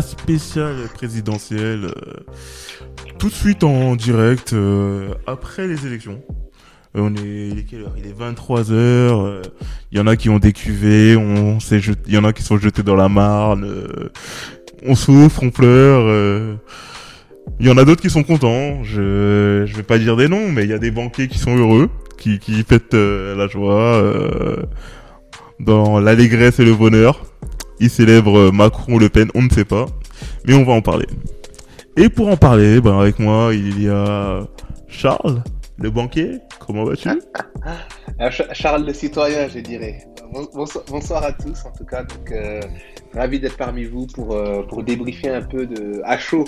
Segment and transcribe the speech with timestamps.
[0.00, 1.90] spécial présidentiel euh,
[3.18, 6.22] tout de suite en direct euh, après les élections.
[6.96, 7.94] Euh, on est, il est quelle heure?
[7.98, 9.42] Il est 23 h
[9.90, 12.56] Il y en a qui ont décuvé, on s'est il y en a qui sont
[12.56, 13.66] jetés dans la Marne.
[14.86, 16.58] on souffre, on pleure.
[17.60, 18.82] il y en a d'autres qui sont contents.
[18.84, 21.56] Je je vais pas dire des noms, mais il y a des banquiers qui sont
[21.56, 24.02] heureux, qui qui fêtent la joie.
[25.60, 27.31] dans l'allégresse et le bonheur.
[27.82, 29.86] Ils célèbrent euh, Macron, Le Pen, on ne sait pas.
[30.46, 31.06] Mais on va en parler.
[31.96, 34.46] Et pour en parler, ben avec moi, il y a
[34.86, 35.42] Charles,
[35.78, 36.38] le banquier.
[36.64, 37.08] Comment vas-tu?
[38.18, 39.98] Ch- Charles le citoyen, je dirais.
[40.32, 40.48] Bon-
[40.88, 42.04] Bonsoir, à tous, en tout cas.
[42.04, 42.60] Donc, euh,
[43.14, 46.44] ravi d'être parmi vous pour, euh, pour débriefer un peu de, à chaud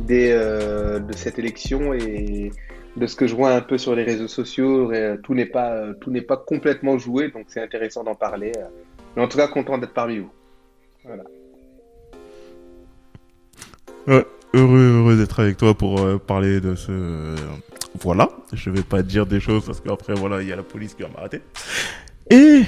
[0.00, 2.50] des, de cette élection et
[2.96, 4.90] de ce que je vois un peu sur les réseaux sociaux.
[5.22, 8.50] Tout n'est pas, tout n'est pas complètement joué, donc c'est intéressant d'en parler.
[9.16, 10.30] Mais en tout cas, content d'être parmi vous.
[14.06, 17.34] Heureux, heureux d'être avec toi pour euh, parler de ce...
[18.00, 20.94] voilà, je vais pas dire des choses parce qu'après, voilà, il y a la police
[20.94, 21.42] qui va m'arrêter.
[22.30, 22.62] Et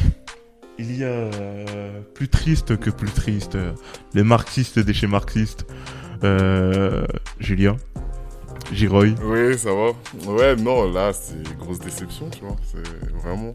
[0.78, 3.72] il y a euh, plus triste que plus triste, euh,
[4.14, 5.66] les marxistes des chez marxistes.
[6.24, 7.06] Euh,
[7.38, 7.76] Julien,
[8.72, 9.14] Giroy.
[9.22, 9.92] Oui, ça va.
[10.30, 12.56] Ouais, non, là, c'est grosse déception, tu vois.
[12.70, 13.52] C'est vraiment.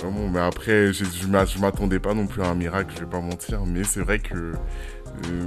[0.00, 0.28] Vraiment.
[0.28, 3.10] Mais après, je, je m'a- je m'attendais pas non plus à un miracle, je vais
[3.10, 3.64] pas mentir.
[3.66, 4.52] Mais c'est vrai que euh,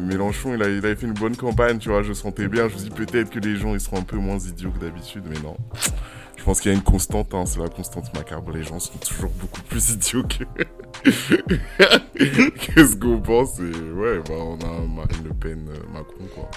[0.07, 2.01] Mélenchon, il, avait fait une bonne campagne, tu vois.
[2.03, 2.67] Je sentais bien.
[2.67, 5.23] Je me dis peut-être que les gens, ils seront un peu moins idiots que d'habitude,
[5.29, 5.55] mais non.
[6.37, 8.51] Je pense qu'il y a une constante, hein, c'est la constante macabre.
[8.53, 10.43] Les gens sont toujours beaucoup plus idiots que,
[12.13, 13.59] que ce qu'on pense.
[13.59, 13.63] Et
[13.93, 16.49] ouais, bah, on a Marine Le Pen, euh, Macron, quoi.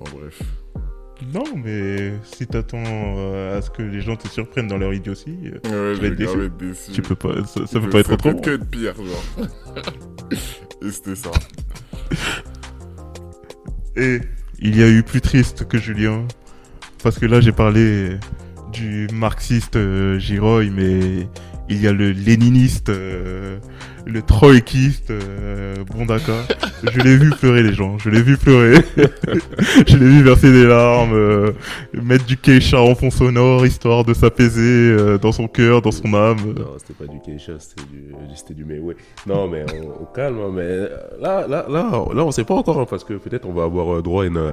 [0.00, 0.40] Enfin bref.
[1.32, 5.36] Non, mais si t'attends euh, à ce que les gens te surprennent dans leur idiotie,
[5.66, 6.92] euh, Ouais, Tu je vais être déçu.
[6.92, 8.40] tu peux pas, ça, peut pas être autrement.
[8.40, 9.46] que être pire, genre.
[10.82, 11.30] Et c'était ça.
[13.96, 14.20] Et
[14.58, 16.26] il y a eu plus triste que Julien,
[17.02, 18.16] parce que là j'ai parlé
[18.72, 21.28] du marxiste euh, Giroy, mais
[21.68, 22.90] il y a le léniniste,
[24.06, 26.32] le troïkiste euh, Bondaka.
[26.92, 28.80] Je l'ai vu pleurer les gens, je l'ai vu pleurer.
[29.86, 31.52] je l'ai vu verser des larmes, euh,
[31.92, 36.12] mettre du keisha en fond sonore, histoire de s'apaiser euh, dans son cœur, dans son
[36.14, 36.54] âme.
[36.56, 38.64] Non, c'était pas du Keisha, c'était du, c'était du.
[39.26, 39.64] Non, mais
[40.00, 40.78] on, calme, hein, mais
[41.20, 43.96] là, là, là, là, on sait pas encore, hein, parce que peut-être on va avoir
[43.96, 44.50] euh, droit à une euh,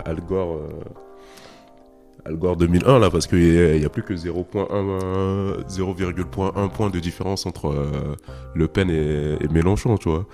[2.25, 5.61] Al Gore, euh, Al Gore 2001, là, parce qu'il y, a plus que 0.1, euh,
[5.69, 8.15] 0,1 point de différence entre euh,
[8.55, 10.25] Le Pen et, et Mélenchon, tu vois.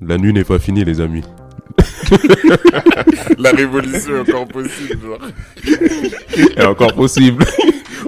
[0.00, 1.24] La nuit n'est pas finie, les amis.
[3.38, 5.18] La révolution est encore possible, genre.
[6.56, 7.44] Et encore possible.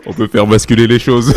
[0.06, 1.34] on peut faire basculer les choses.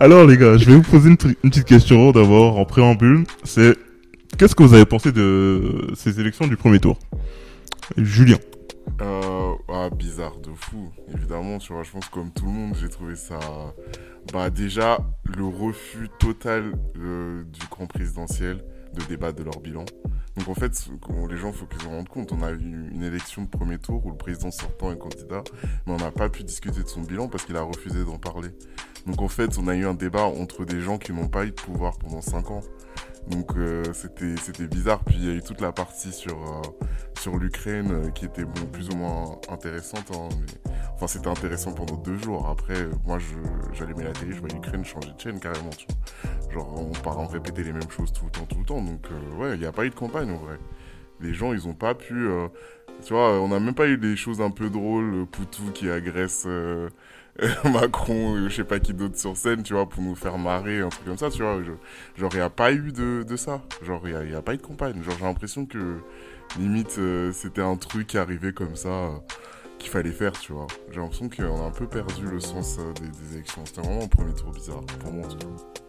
[0.00, 3.24] Alors les gars, je vais vous poser une, une petite question d'abord en préambule.
[3.44, 3.76] C'est
[4.36, 6.98] qu'est-ce que vous avez pensé de ces élections du premier tour?
[7.96, 8.36] Julien.
[9.00, 10.90] Euh, ah, bizarre de fou.
[11.14, 13.38] Évidemment, tu vois, je pense comme tout le monde, j'ai trouvé ça.
[14.32, 19.84] Bah, déjà, le refus total euh, du camp présidentiel de débattre de leur bilan.
[20.36, 20.88] Donc, en fait,
[21.30, 22.32] les gens, faut qu'ils se rendent compte.
[22.32, 25.42] On a eu une élection de premier tour où le président sortant est candidat,
[25.86, 28.50] mais on n'a pas pu discuter de son bilan parce qu'il a refusé d'en parler.
[29.06, 31.50] Donc, en fait, on a eu un débat entre des gens qui n'ont pas eu
[31.50, 32.60] de pouvoir pendant 5 ans.
[33.30, 35.00] Donc, euh, c'était bizarre.
[35.04, 36.36] Puis, il y a eu toute la partie sur.
[36.36, 36.62] euh,
[37.18, 40.28] sur l'Ukraine euh, qui était plus ou moins intéressante hein,
[40.94, 43.18] enfin c'était intéressant pendant deux jours après moi
[43.72, 45.70] j'allumais la télé je voyais l'Ukraine changer de chaîne carrément
[46.52, 49.06] genre on part en répéter les mêmes choses tout le temps tout le temps donc
[49.36, 50.58] ouais il n'y a pas eu de campagne en vrai
[51.20, 52.28] les gens ils ont pas pu
[53.04, 56.46] tu vois on n'a même pas eu des choses un peu drôles Poutou qui agresse
[57.64, 60.88] Macron je sais pas qui d'autre sur scène tu vois pour nous faire marrer un
[60.88, 61.62] truc comme ça tu vois.
[62.16, 63.62] Genre il n'y a pas eu de, de ça.
[63.82, 65.02] Genre il n'y a pas eu de campagne.
[65.02, 65.98] Genre j'ai l'impression que
[66.58, 69.10] limite euh, c'était un truc qui arrivait comme ça euh,
[69.78, 70.66] qu'il fallait faire tu vois.
[70.90, 73.64] J'ai l'impression qu'on a un peu perdu le sens euh, des, des élections.
[73.66, 74.82] C'était vraiment un premier tour bizarre.
[75.00, 75.87] Pour moi en tout cas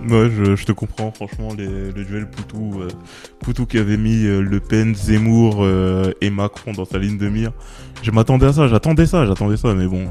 [0.00, 2.88] Ouais, je, je te comprends, franchement, les, le duel Poutou, euh,
[3.40, 7.28] Poutou qui avait mis euh, Le Pen, Zemmour euh, et Macron dans sa ligne de
[7.28, 7.50] mire.
[8.02, 10.06] Je m'attendais à ça, j'attendais ça, j'attendais ça, mais bon.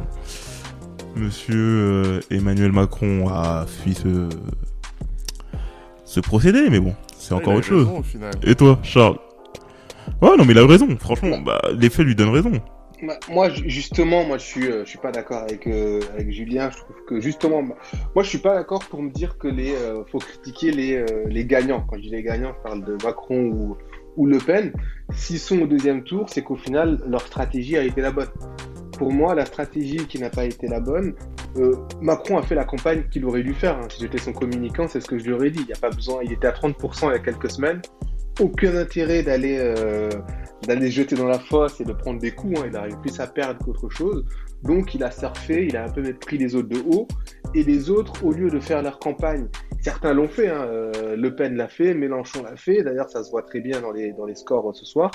[1.16, 4.28] Monsieur euh, Emmanuel Macron a fui ce,
[6.06, 7.86] ce procédé, mais bon, c'est encore autre chose.
[7.86, 8.34] raison, au final.
[8.44, 9.18] Et toi, Charles?
[10.22, 10.88] Ouais, non, mais il a raison.
[11.00, 12.52] Franchement, bah, les faits lui donnent raison.
[13.30, 16.70] Moi, ju- justement, moi, je suis, euh, je suis pas d'accord avec, euh, avec Julien.
[16.72, 17.76] Je trouve que justement, moi,
[18.24, 21.46] je suis pas d'accord pour me dire que les, euh, faut critiquer les, euh, les
[21.46, 21.82] gagnants.
[21.88, 23.78] Quand je dis les gagnants, je parle de Macron ou,
[24.16, 24.74] ou Le Pen.
[25.14, 28.30] S'ils sont au deuxième tour, c'est qu'au final, leur stratégie a été la bonne.
[28.98, 31.14] Pour moi, la stratégie qui n'a pas été la bonne,
[31.58, 33.78] euh, Macron a fait la campagne qu'il aurait dû faire.
[33.78, 33.88] hein.
[33.92, 35.60] Si j'étais son communicant, c'est ce que je lui aurais dit.
[35.62, 36.22] Il n'y a pas besoin.
[36.24, 37.80] Il était à 30% il y a quelques semaines.
[38.40, 40.10] Aucun intérêt d'aller euh,
[40.68, 42.60] d'aller jeter dans la fosse et de prendre des coups.
[42.60, 42.66] hein.
[42.70, 44.26] Il arrive plus à perdre qu'autre chose.
[44.64, 47.08] Donc il a surfé, il a un peu pris les autres de haut.
[47.56, 49.48] Et les autres, au lieu de faire leur campagne,
[49.82, 50.50] certains l'ont fait.
[50.50, 52.84] hein, euh, Le Pen l'a fait, Mélenchon l'a fait.
[52.84, 55.10] D'ailleurs, ça se voit très bien dans les, dans les scores euh, ce soir.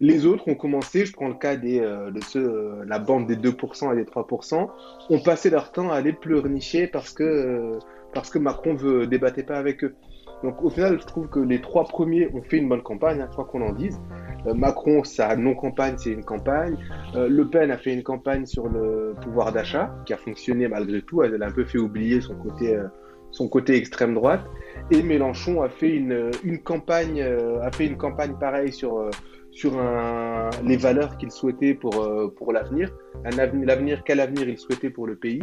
[0.00, 3.26] Les autres ont commencé, je prends le cas des, euh, de ceux, euh, la bande
[3.26, 4.68] des 2% et des 3%,
[5.10, 7.78] ont passé leur temps à aller pleurnicher parce que, euh,
[8.12, 9.94] parce que Macron veut débattre pas avec eux.
[10.42, 13.28] Donc au final, je trouve que les trois premiers ont fait une bonne campagne, hein,
[13.34, 13.98] quoi qu'on en dise.
[14.46, 16.76] Euh, Macron, sa non-campagne, c'est une campagne.
[17.14, 21.02] Euh, le Pen a fait une campagne sur le pouvoir d'achat, qui a fonctionné malgré
[21.02, 21.22] tout.
[21.22, 22.84] Elle a un peu fait oublier son côté, euh,
[23.30, 24.42] son côté extrême droite.
[24.90, 29.10] Et Mélenchon a fait une, une campagne, a fait une campagne pareille sur,
[29.50, 32.92] sur un, les valeurs qu'il souhaitait pour, pour l'avenir,
[33.24, 35.42] l'avenir, quel avenir il souhaitait pour le pays.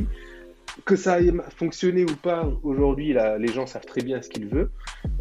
[0.85, 4.71] Que ça ait fonctionné ou pas, aujourd'hui, les gens savent très bien ce qu'ils veulent.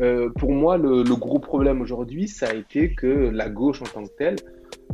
[0.00, 3.86] Euh, pour moi, le, le gros problème aujourd'hui, ça a été que la gauche en
[3.86, 4.36] tant que telle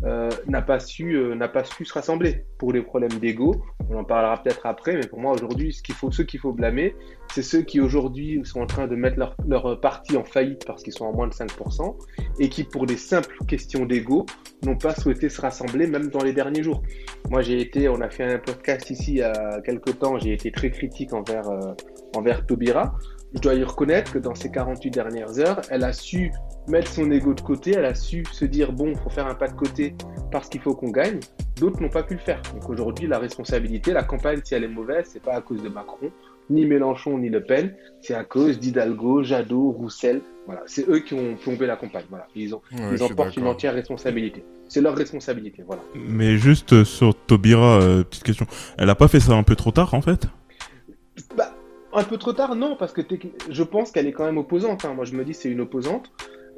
[0.04, 3.62] euh, n'a pas su euh, n'a pas su se rassembler pour les problèmes d'ego.
[3.90, 6.52] On en parlera peut-être après, mais pour moi aujourd'hui, ce qu'il faut, ceux qu'il faut
[6.52, 6.94] blâmer,
[7.32, 10.82] c'est ceux qui aujourd'hui sont en train de mettre leur, leur parti en faillite parce
[10.82, 11.96] qu'ils sont en moins de 5%
[12.38, 14.26] et qui, pour des simples questions d'ego,
[14.64, 16.82] n'ont pas souhaité se rassembler même dans les derniers jours.
[17.30, 20.32] Moi, j'ai été, on a fait un podcast ici il y a quelques temps, j'ai
[20.32, 21.72] été très critique envers euh,
[22.16, 22.94] envers Taubira.
[23.34, 26.32] Je dois y reconnaître que dans ces 48 dernières heures, elle a su
[26.66, 29.48] mettre son ego de côté, elle a su se dire bon, faut faire un pas
[29.48, 29.94] de côté
[30.32, 31.20] parce qu'il faut qu'on gagne.
[31.60, 32.40] D'autres n'ont pas pu le faire.
[32.54, 35.68] Donc aujourd'hui, la responsabilité, la campagne, si elle est mauvaise, c'est pas à cause de
[35.68, 36.10] Macron,
[36.50, 40.22] ni Mélenchon, ni Le Pen, c'est à cause d'Hidalgo, Jadot, Roussel.
[40.46, 42.04] Voilà, c'est eux qui ont plombé la campagne.
[42.08, 44.42] Voilà, ils ont, Ouais, ils je en suis portent une entière responsabilité.
[44.68, 45.82] C'est leur responsabilité, voilà.
[45.94, 48.46] Mais juste euh, sur Taubira, euh, petite question.
[48.78, 50.26] Elle a pas fait ça un peu trop tard, en fait?
[51.98, 53.02] Un peu trop tard, non, parce que
[53.50, 54.84] je pense qu'elle est quand même opposante.
[54.84, 54.94] hein.
[54.94, 56.10] Moi, je me dis c'est une opposante.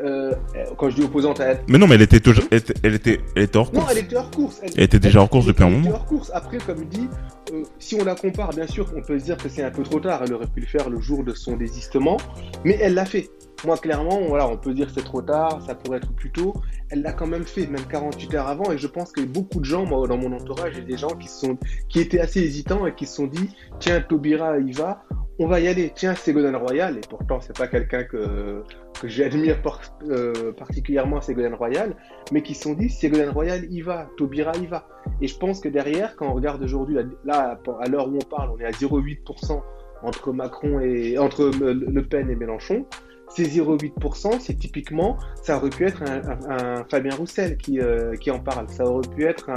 [0.02, 0.32] Euh,
[0.78, 1.60] quand je dis opposante, elle...
[1.68, 3.92] Mais non, mais elle était toujours, elle était, elle était, elle était hors non, course.
[3.92, 4.60] elle était hors course.
[4.62, 5.96] Elle était déjà hors course depuis un elle était moment.
[5.96, 6.30] hors course.
[6.32, 7.08] Après, comme dit,
[7.52, 9.82] euh, si on la compare, bien sûr, on peut se dire que c'est un peu
[9.82, 10.22] trop tard.
[10.24, 12.16] Elle aurait pu le faire le jour de son désistement,
[12.64, 13.30] mais elle l'a fait.
[13.66, 16.54] Moi, clairement, voilà, on peut dire que c'est trop tard, ça pourrait être plus tôt.
[16.88, 19.66] Elle l'a quand même fait, même 48 heures avant, et je pense que beaucoup de
[19.66, 21.58] gens, moi, dans mon entourage, j'ai des gens qui sont,
[21.90, 25.02] qui étaient assez hésitants et qui se sont dit, tiens, Taubira y va,
[25.38, 25.92] on va y aller.
[25.94, 28.62] Tiens, Ségolène Royal, et pourtant, c'est pas quelqu'un que,
[29.00, 29.60] que j'admire
[30.08, 31.96] euh, particulièrement, Ségolène Royal,
[32.32, 34.86] mais qui sont dit, Ségolène Royal y va, Taubira y va.
[35.20, 38.50] Et je pense que derrière, quand on regarde aujourd'hui, là, à l'heure où on parle,
[38.50, 39.62] on est à 0,8%
[40.02, 42.86] entre Macron et entre Le Pen et Mélenchon.
[43.28, 48.40] Ces 0,8%, c'est typiquement, ça aurait pu être un, Fabien Roussel qui, euh, qui en
[48.40, 49.50] parle, ça aurait pu être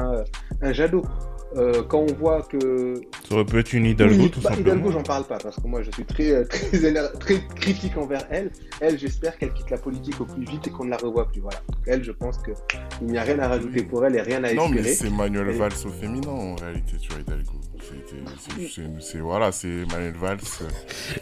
[0.61, 1.01] un Jadot.
[1.55, 2.95] Euh, quand on voit que
[3.29, 4.71] Ça aurait pu être une Hidalgo, oui, tout bah, simplement.
[4.73, 7.95] Hidalgo, j'en parle pas parce que moi je suis très, euh, très, éner- très critique
[7.97, 8.49] envers elle.
[8.81, 11.41] Elle, j'espère qu'elle quitte la politique au plus vite et qu'on ne la revoit plus.
[11.41, 11.59] Voilà.
[11.85, 14.67] Elle, je pense qu'il n'y a rien à rajouter pour elle et rien à Non,
[14.67, 14.95] mais espérer.
[14.95, 17.51] c'est Manuel Et- Valls au féminin en réalité, tu vois, Hidalgo.
[17.79, 20.37] C'est- c'est- C'est voilà, c'est Manuel Valls.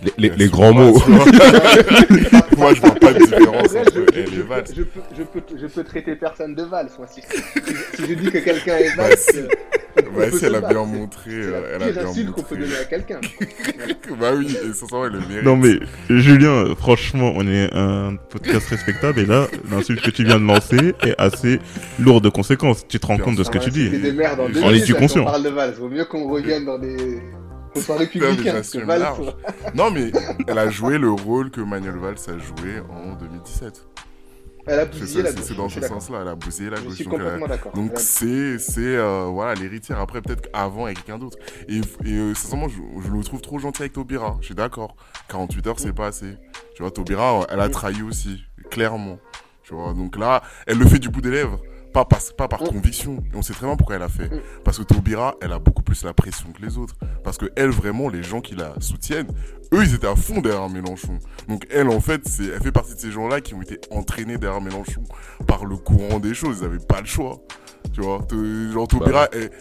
[0.04, 0.94] Les, les- les sur- grands mots.
[2.58, 4.64] Moi, je vois pas de différence entre je, elle je et Valls.
[4.64, 6.90] peux, je, peux, je, peux, je peux traiter personne de Valls.
[6.98, 7.38] Moi, si, si,
[7.96, 9.48] si je dis que quelqu'un est Bah, Valls, euh,
[9.96, 12.42] Bah, si elle a bien montré, C'est euh, la elle a pire bien insulte qu'on
[12.44, 12.70] peut montré.
[12.70, 13.20] donner à quelqu'un.
[14.20, 15.44] Bah oui, et va, elle le mérite.
[15.46, 15.80] Non mais
[16.10, 20.94] Julien, franchement, on est un podcast respectable et là, l'insulte que tu viens de lancer
[21.04, 21.60] est assez
[22.00, 22.86] lourde de conséquences.
[22.88, 24.12] Tu te rends Bien compte de ce que tu insulter dis.
[24.40, 25.22] On deux est minutes, du là, conscient.
[25.22, 25.74] On parle de Valls.
[25.80, 27.22] Vaut mieux qu'on revienne dans des.
[28.86, 29.34] Valls, large.
[29.74, 30.12] Non, mais
[30.48, 33.86] elle a joué le rôle que Manuel Valls a joué en 2017.
[34.68, 35.44] Elle a bousillé la gauche.
[35.46, 36.96] c'est dans je ce suis sens-là, elle a bousillé la Je gauche.
[36.96, 37.74] suis donc elle a- complètement d'accord.
[37.74, 40.00] Donc c'est c'est euh, voilà l'héritière.
[40.00, 41.38] Après peut-être qu'avant avec quelqu'un d'autre.
[41.68, 41.82] Et, et
[42.14, 44.38] euh, sincèrement je, je le trouve trop gentil avec Taubira.
[44.42, 44.96] Je suis d'accord.
[45.30, 46.38] 48 heures c'est pas assez.
[46.76, 49.18] Tu vois Taubira elle a trahi aussi clairement.
[49.64, 51.60] Tu vois donc là elle le fait du bout des lèvres
[51.94, 53.24] Pas par, pas par conviction.
[53.34, 54.30] Et on sait très bien pourquoi elle a fait.
[54.64, 56.96] Parce que Taubira, elle a beaucoup plus la pression que les autres.
[57.24, 59.28] Parce que elle, vraiment, les gens qui la soutiennent,
[59.74, 61.20] eux, ils étaient à fond derrière Mélenchon.
[61.48, 64.38] Donc elle, en fait, c'est, elle fait partie de ces gens-là qui ont été entraînés
[64.38, 65.04] derrière Mélenchon
[65.48, 66.60] par le courant des choses.
[66.60, 67.42] Ils n'avaient pas le choix.
[67.94, 68.20] Tu vois,
[68.72, 69.52] genre Taubira, elle-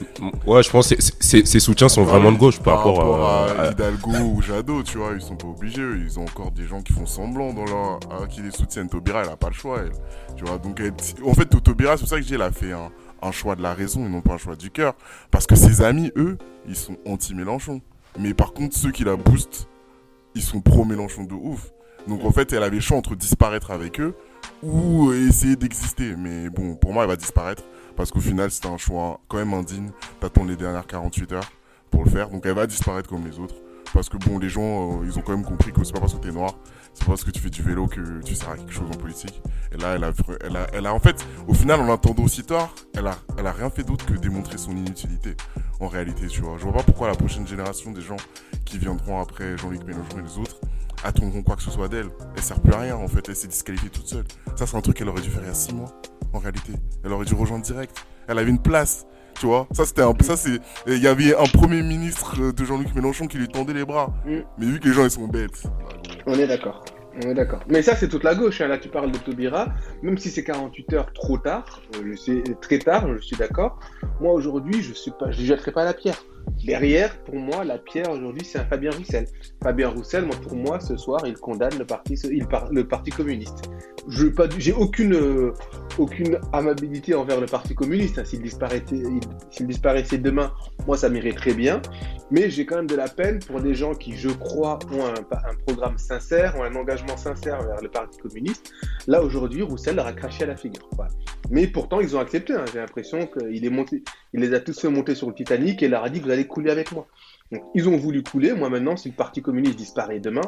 [0.46, 3.70] Ouais, je pense que ses soutiens sont vraiment de gauche par, rapport, à, à, à-
[3.72, 6.92] Hidalgo ou Jadot, tu vois, ils sont pas obligés, ils ont encore des gens qui
[6.92, 8.88] font semblant dans leur, qui les soutiennent.
[8.88, 9.90] Taubira, elle a pas le choix, elle.
[10.36, 10.92] Tu vois, donc elle-
[11.28, 12.90] en fait, Taubira, c'est pour ça que je dis, elle a fait un,
[13.22, 14.94] un choix de la raison et non pas un choix du cœur.
[15.32, 17.80] Parce que ses amis, eux, ils sont anti-Mélenchon.
[18.18, 19.68] Mais par contre, ceux qui la boostent,
[20.36, 21.72] ils sont pro-Mélenchon de ouf.
[22.08, 24.14] Donc en fait, elle avait le choix entre disparaître avec eux
[24.62, 26.14] ou essayer d'exister.
[26.16, 27.62] Mais bon, pour moi, elle va disparaître
[28.00, 29.90] parce qu'au final, c'était un choix quand même indigne
[30.22, 31.52] d'attendre les dernières 48 heures
[31.90, 32.30] pour le faire.
[32.30, 33.56] Donc elle va disparaître comme les autres.
[33.92, 36.14] Parce que bon, les gens, euh, ils ont quand même compris que c'est pas parce
[36.14, 36.54] que t'es noir,
[36.94, 38.96] c'est pas parce que tu fais du vélo que tu sers à quelque chose en
[38.96, 39.42] politique.
[39.70, 42.42] Et là, elle a, elle a, elle a en fait, au final, en attendant aussi
[42.42, 45.36] tard, elle a, elle a rien fait d'autre que démontrer son inutilité.
[45.78, 46.56] En réalité, tu vois.
[46.56, 48.16] Je vois pas pourquoi la prochaine génération des gens
[48.64, 50.56] qui viendront après Jean-Luc Mélenchon et les autres
[51.04, 52.08] attendront quoi que ce soit d'elle.
[52.36, 53.28] Elle sert plus à rien, en fait.
[53.28, 54.24] Elle s'est disqualifiée toute seule.
[54.56, 55.92] Ça, c'est un truc qu'elle aurait dû faire il y a six mois,
[56.32, 56.72] en réalité.
[57.04, 57.96] Elle aurait dû rejoindre direct.
[58.28, 59.06] Elle avait une place.
[59.38, 62.94] Tu vois, ça c'était un, ça c'est, il y avait un premier ministre de Jean-Luc
[62.94, 64.12] Mélenchon qui lui tendait les bras.
[64.26, 64.40] Mm.
[64.58, 65.62] Mais vu que les gens ils sont bêtes.
[66.26, 66.84] On est d'accord.
[67.16, 67.60] On est d'accord.
[67.68, 68.60] Mais ça, c'est toute la gauche.
[68.60, 68.68] hein.
[68.68, 69.68] Là, tu parles de Taubira.
[70.02, 73.78] Même si c'est 48 heures trop tard, euh, je sais, très tard, je suis d'accord.
[74.20, 76.22] Moi, aujourd'hui, je ne pas, je lui jetterai pas la pierre.
[76.64, 79.26] Derrière, pour moi, la pierre aujourd'hui, c'est un Fabien Roussel.
[79.62, 82.16] Fabien Roussel, moi, pour moi, ce soir, il condamne le parti,
[82.70, 83.70] le parti communiste.
[84.08, 84.26] Je
[84.58, 85.52] j'ai aucune, euh,
[85.98, 88.18] aucune amabilité envers le parti communiste.
[88.18, 88.24] hein.
[88.24, 89.02] S'il disparaissait,
[89.60, 90.52] disparaissait demain,
[90.86, 91.80] moi, ça m'irait très bien.
[92.30, 95.14] Mais j'ai quand même de la peine pour des gens qui, je crois, ont un,
[95.14, 98.70] un programme sincère, ont un engagement sincère vers le Parti communiste.
[99.06, 100.88] Là, aujourd'hui, Roussel leur a craché à la figure.
[100.96, 101.10] Voilà.
[101.50, 102.54] Mais pourtant, ils ont accepté.
[102.54, 102.64] hein.
[102.72, 103.70] J'ai l'impression qu'il
[104.32, 106.70] les a tous fait monter sur le Titanic et leur a dit Vous allez couler
[106.70, 107.08] avec moi.
[107.50, 108.52] Donc, ils ont voulu couler.
[108.52, 110.42] Moi, maintenant, si le Parti communiste disparaît demain,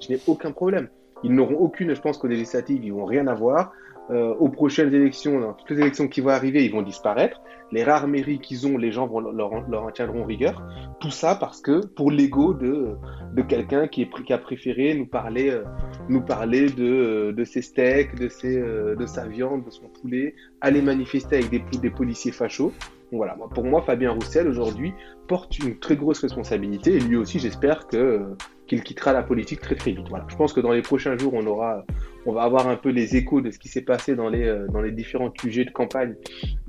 [0.00, 0.88] je n'ai aucun problème.
[1.24, 3.72] Ils n'auront aucune, je pense qu'aux législatives, ils vont rien avoir.
[4.10, 7.40] Euh, aux prochaines élections, dans toutes les élections qui vont arriver, ils vont disparaître.
[7.72, 10.62] Les rares mairies qu'ils ont, les gens vont leur, en tiendront rigueur.
[11.00, 12.96] Tout ça parce que pour l'ego de,
[13.32, 15.64] de quelqu'un qui, a préféré nous parler, euh,
[16.08, 19.88] nous parler de, euh, de ses steaks, de, ses, euh, de sa viande, de son
[19.88, 22.72] poulet, aller manifester avec des, des policiers fachos.
[23.10, 24.92] Voilà, pour moi, Fabien Roussel aujourd'hui
[25.28, 29.74] porte une très grosse responsabilité et lui aussi, j'espère que qu'il quittera la politique très
[29.74, 30.06] très vite.
[30.28, 33.50] Je pense que dans les prochains jours, on va avoir un peu les échos de
[33.50, 36.14] ce qui s'est passé dans les euh, différents sujets de campagne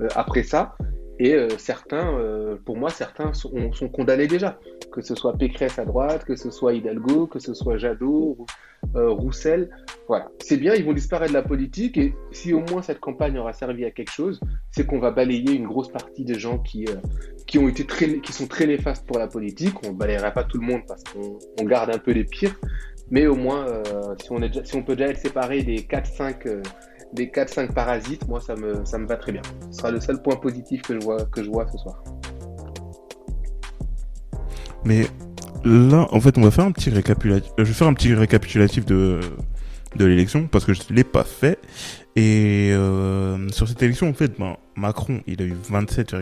[0.00, 0.76] euh, après ça.
[1.18, 4.58] Et euh, certains, euh, pour moi, certains sont, condamnés déjà.
[4.92, 8.38] Que ce soit Pécresse à droite, que ce soit Hidalgo, que ce soit Jadot,
[8.94, 9.70] euh, Roussel.
[10.08, 10.30] Voilà.
[10.38, 11.98] C'est bien, ils vont disparaître de la politique.
[11.98, 15.52] Et si au moins cette campagne aura servi à quelque chose, c'est qu'on va balayer
[15.54, 16.94] une grosse partie des gens qui, euh,
[17.46, 19.74] qui, ont été très, qui sont très néfastes pour la politique.
[19.84, 22.54] On ne balayera pas tout le monde parce qu'on on garde un peu les pires.
[23.10, 23.82] Mais au moins, euh,
[24.20, 26.62] si, on est si on peut déjà être séparé des 4-5 euh,
[27.12, 29.42] des 4-5 parasites, moi ça me, ça me va très bien.
[29.70, 32.02] Ce sera le seul point positif que je vois, que je vois ce soir.
[34.84, 35.06] Mais
[35.64, 37.50] là, en fait, on va faire un petit récapitulatif.
[37.58, 39.20] Je vais faire un petit récapitulatif de
[39.96, 41.58] de l'élection parce que je l'ai pas fait.
[42.18, 46.14] Et euh, sur cette élection, en fait, ben, Macron, il a eu 27,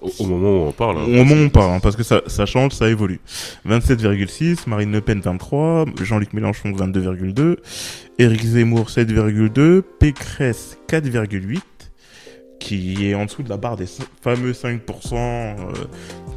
[0.00, 0.98] Au, au moment où on parle.
[0.98, 1.04] hein.
[1.04, 3.20] au moment où on parle, hein, parce que ça, ça change, ça évolue.
[3.66, 7.56] 27,6, Marine Le Pen 23, Jean-Luc Mélenchon 22,2,
[8.20, 11.58] Éric Zemmour 7,2, Pécresse 4,8,
[12.60, 13.86] qui est en dessous de la barre des
[14.22, 14.78] fameux 5%
[15.14, 15.54] euh,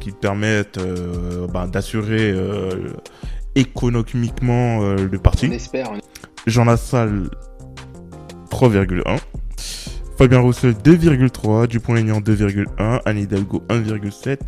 [0.00, 2.92] qui permettent euh, ben, d'assurer euh,
[3.58, 5.46] économiquement euh, le parti.
[5.48, 5.90] On espère.
[5.92, 5.98] on-
[6.46, 7.30] Jean Lassalle
[8.50, 9.18] 3,1.
[10.16, 14.38] Fabien Roussel 2,3, Dupont-Aignan 2,1, Anne Hidalgo 1,7,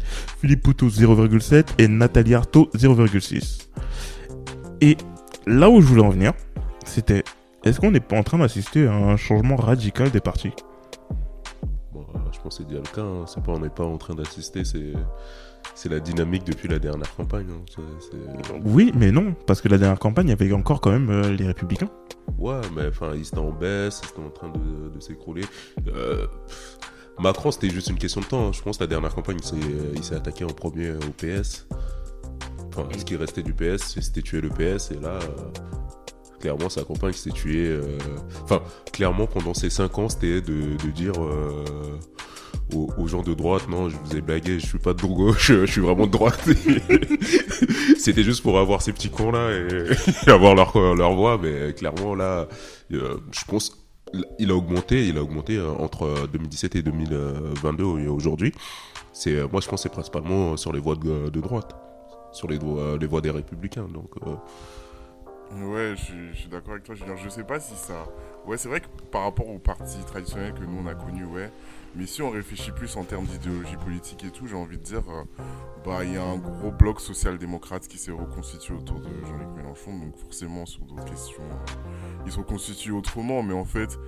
[0.41, 3.69] Philippe Poutou 0,7 et Nathalie Arthaud 0,6.
[4.81, 4.97] Et
[5.47, 6.33] là où je voulais en venir,
[6.85, 7.23] c'était
[7.65, 10.51] est-ce qu'on n'est pas en train d'assister à un changement radical des partis?
[11.93, 13.03] Bon, euh, je pense que c'est déjà le cas.
[13.03, 13.25] hein.
[13.27, 14.93] C'est pas, on n'est pas en train d'assister, c'est,
[15.81, 17.47] c'est la dynamique depuis la dernière campagne.
[17.51, 17.63] hein.
[17.69, 20.91] C'est- c'est- Oui, mais non, parce que la dernière campagne, il y avait encore quand
[20.91, 21.89] même euh, les Républicains.
[22.39, 25.43] Ouais, mais enfin, ils étaient en baisse, ils étaient en train de, de s'écrouler.
[25.89, 26.79] Euh, pff,
[27.19, 28.49] Macron, c'était juste une question de temps.
[28.49, 28.53] hein.
[28.53, 29.57] Je pense que la dernière campagne, il s'est,
[29.95, 31.67] il s'est attaqué en premier au PS.
[32.69, 34.91] Enfin, ce qui restait du PS, c'était tuer le PS.
[34.93, 35.19] Et là, euh,
[36.41, 37.67] clairement, sa campagne s'est tuée.
[37.69, 37.99] euh,
[38.45, 41.65] Enfin, clairement, pendant ces 5 ans, c'était de, de dire euh,
[42.75, 45.67] aux, gens de droite, non, je vous ai blagué, je suis pas de gauche, je
[45.67, 46.41] suis vraiment de droite.
[47.99, 52.15] c'était juste pour avoir ces petits cons là et, avoir leur, leur voix, mais clairement
[52.15, 52.49] là,
[52.93, 53.77] euh, je pense
[54.41, 58.53] il a augmenté, il a augmenté euh, entre 2017 et 2022 et aujourd'hui.
[59.13, 61.77] C'est, euh, moi, je pense c'est principalement sur les voies de, droite,
[62.33, 63.87] sur les, voies des républicains.
[63.89, 64.11] Donc,
[65.53, 66.95] Ouais, je, suis- d'accord avec toi.
[66.95, 68.07] Dire, je sais pas si ça.
[68.47, 71.51] Ouais, c'est vrai que par rapport aux partis traditionnels que nous on a connus, ouais.
[71.97, 75.03] Mais si on réfléchit plus en termes d'idéologie politique et tout, j'ai envie de dire,
[75.09, 75.25] euh,
[75.85, 79.99] bah il y a un gros bloc social-démocrate qui s'est reconstitué autour de Jean-Luc Mélenchon.
[79.99, 83.43] Donc forcément sur d'autres questions, euh, il se reconstitue autrement.
[83.43, 83.99] Mais en fait,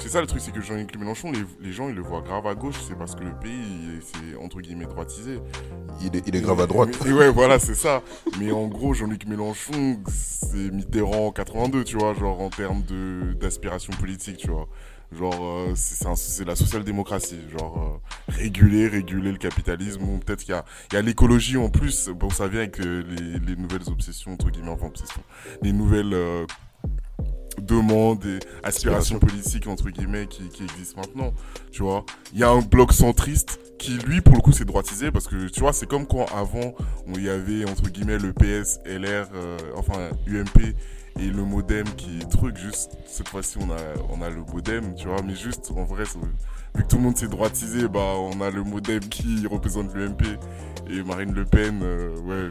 [0.00, 2.46] c'est ça le truc, c'est que Jean-Luc Mélenchon, les, les gens ils le voient grave
[2.48, 2.76] à gauche.
[2.86, 5.40] C'est parce que le pays, c'est entre guillemets droitisé.
[6.02, 6.90] il est, il est grave à droite.
[7.06, 8.02] Et ouais, voilà, c'est ça.
[8.40, 12.82] Mais en gros, Jean-Luc Mélenchon, c'est Mitterrand en 82, tu vois, genre en termes
[13.40, 14.68] d'aspiration politique, tu vois.
[15.10, 20.02] Genre, euh, c'est la social-démocratie, genre euh, réguler, réguler le capitalisme.
[20.02, 22.08] Ou peut-être qu'il y a, il y a l'écologie en plus.
[22.08, 25.22] Bon, ça vient avec euh, les, les nouvelles obsessions, entre guillemets, enfin obsessions,
[25.62, 26.44] les nouvelles euh,
[27.62, 31.32] demandes et aspirations politiques, entre guillemets, qui, qui existent maintenant.
[31.72, 35.10] Tu vois, il y a un bloc centriste qui, lui, pour le coup, s'est droitisé
[35.10, 36.74] parce que, tu vois, c'est comme quand avant,
[37.06, 40.74] on y avait, entre guillemets, le PS, LR, euh, enfin, UMP
[41.18, 43.78] et le modem qui est truc, juste, cette fois-ci, on a,
[44.10, 46.04] on a le modem, tu vois, mais juste, en vrai,
[46.74, 50.22] vu que tout le monde s'est droitisé, bah, on a le modem qui représente l'UMP
[50.88, 52.50] et Marine Le Pen, euh, ouais,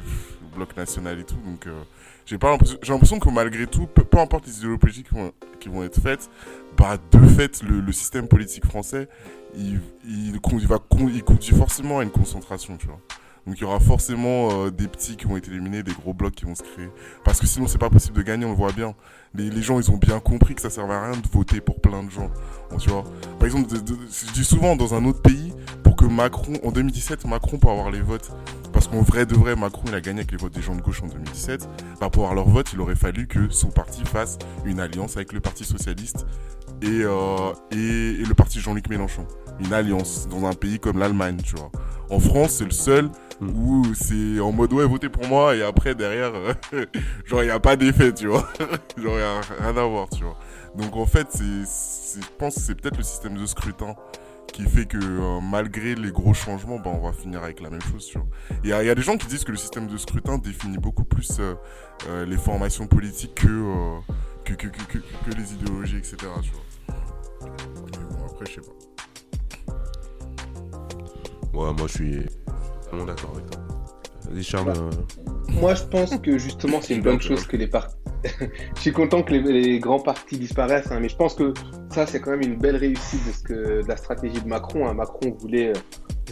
[0.55, 1.83] bloc national et tout, donc, euh,
[2.25, 5.69] j'ai pas j'ai l'impression que malgré tout, peu, peu importe les idéologies qui vont, qui
[5.69, 6.29] vont être faites,
[6.77, 9.07] bah, de fait, le, le système politique français,
[9.55, 10.79] il, il, il va
[11.13, 12.99] il conduit forcément à une concentration, tu vois.
[13.47, 16.35] Donc il y aura forcément euh, des petits qui vont être éliminés, des gros blocs
[16.35, 16.89] qui vont se créer.
[17.23, 18.93] Parce que sinon c'est pas possible de gagner, on le voit bien.
[19.33, 22.03] Les, gens ils ont bien compris que ça servait à rien de voter pour plein
[22.03, 22.29] de gens.
[22.69, 23.05] Bon, tu vois.
[23.39, 27.57] Par exemple, je dis souvent dans un autre pays, pour que Macron, en 2017, Macron
[27.57, 28.31] pour avoir les votes,
[28.73, 30.81] parce qu'en vrai de vrai, Macron il a gagné avec les votes des gens de
[30.81, 31.69] gauche en 2017,
[32.01, 35.31] bah, pour avoir leur vote, il aurait fallu que son parti fasse une alliance avec
[35.31, 36.25] le Parti Socialiste
[36.83, 37.75] euh, et,
[38.21, 39.25] et le parti Jean-Luc Mélenchon.
[39.59, 41.71] Une alliance dans un pays comme l'Allemagne, tu vois.
[42.09, 43.49] En France, c'est le seul Mm.
[43.55, 46.53] où c'est en mode ouais, votez pour moi et après derrière, euh,
[47.25, 48.47] genre il n'y a pas d'effet, tu vois.
[48.97, 50.37] genre il n'y a rien à voir, tu vois.
[50.75, 53.95] Donc en fait, c'est, c'est- je pense que c'est peut-être le système de scrutin
[54.53, 57.81] qui fait que euh, malgré les gros changements, bah, on va finir avec la même
[57.81, 58.27] chose, tu vois.
[58.63, 60.37] Il y a, il y a des gens qui disent que le système de scrutin
[60.39, 61.53] définit beaucoup plus euh,
[62.09, 63.99] euh, les formations politiques que, euh,
[64.45, 66.17] que, que, que, que, que les idéologies, etc.
[66.41, 67.45] Tu vois.
[67.91, 69.73] Mais bon, après, je sais pas.
[71.53, 72.25] ouais, moi, je suis
[72.89, 73.61] vraiment d'accord avec toi.
[74.29, 74.69] Vas-y, Charles.
[74.75, 77.95] euh, Moi, je pense que justement, c'est une bonne chose que les partis.
[78.75, 81.53] je suis content que les, les grands partis disparaissent, hein, mais je pense que
[81.91, 84.87] ça, c'est quand même une belle réussite de, ce que, de la stratégie de Macron.
[84.87, 84.93] hein.
[84.93, 85.73] Macron voulait, euh,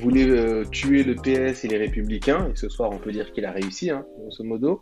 [0.01, 3.45] voulait euh, tuer le PS et les Républicains, et ce soir, on peut dire qu'il
[3.45, 4.81] a réussi, hein, grosso modo.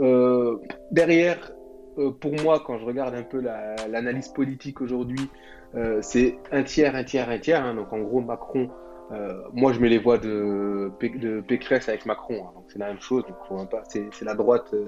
[0.00, 0.56] Euh,
[0.90, 1.52] derrière,
[2.20, 5.28] pour moi, quand je regarde un peu la- l'analyse politique aujourd'hui,
[6.02, 7.64] c'est un tiers, un tiers, un tiers.
[7.64, 7.74] hein.
[7.74, 8.68] donc en gros, Macron,
[9.10, 12.52] euh, moi je mets les voix de, de Pécresse avec Macron, hein.
[12.54, 13.24] donc c'est la même chose.
[13.26, 14.86] Donc c'est la droite, euh,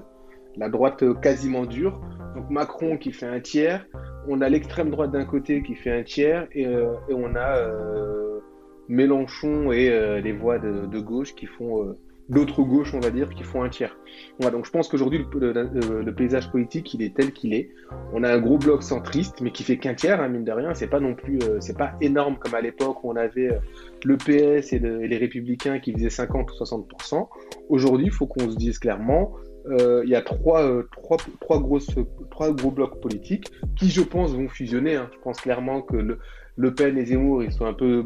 [0.55, 2.01] la droite euh, quasiment dure.
[2.35, 3.85] Donc Macron qui fait un tiers,
[4.27, 7.57] on a l'extrême droite d'un côté qui fait un tiers, et, euh, et on a
[7.57, 8.39] euh,
[8.87, 11.95] Mélenchon et les voix de, de gauche qui font
[12.29, 13.95] l'autre gauche, on va dire, qui font un tiers.
[14.39, 17.69] Voilà, donc je pense qu'aujourd'hui, le, paysage politique, il est tel qu'il est.
[18.13, 20.73] On a un gros bloc centriste, mais qui fait qu'un tiers, hein, mine de rien.
[20.73, 23.59] C'est pas non plus, euh, c'est pas énorme comme à l'époque où on avait euh,
[24.05, 27.27] le PS et, le- et les Républicains qui faisaient 50 ou 60%.
[27.69, 29.33] Aujourd'hui, il faut qu'on se dise clairement,
[29.67, 31.89] euh, il y a trois, trois, trois, grosses,
[32.31, 34.95] trois gros blocs politiques qui, je pense, vont fusionner.
[34.95, 35.09] hein.
[35.13, 36.19] Je pense clairement que le,
[36.55, 38.03] Le Pen et Zemmour, ils sont un peu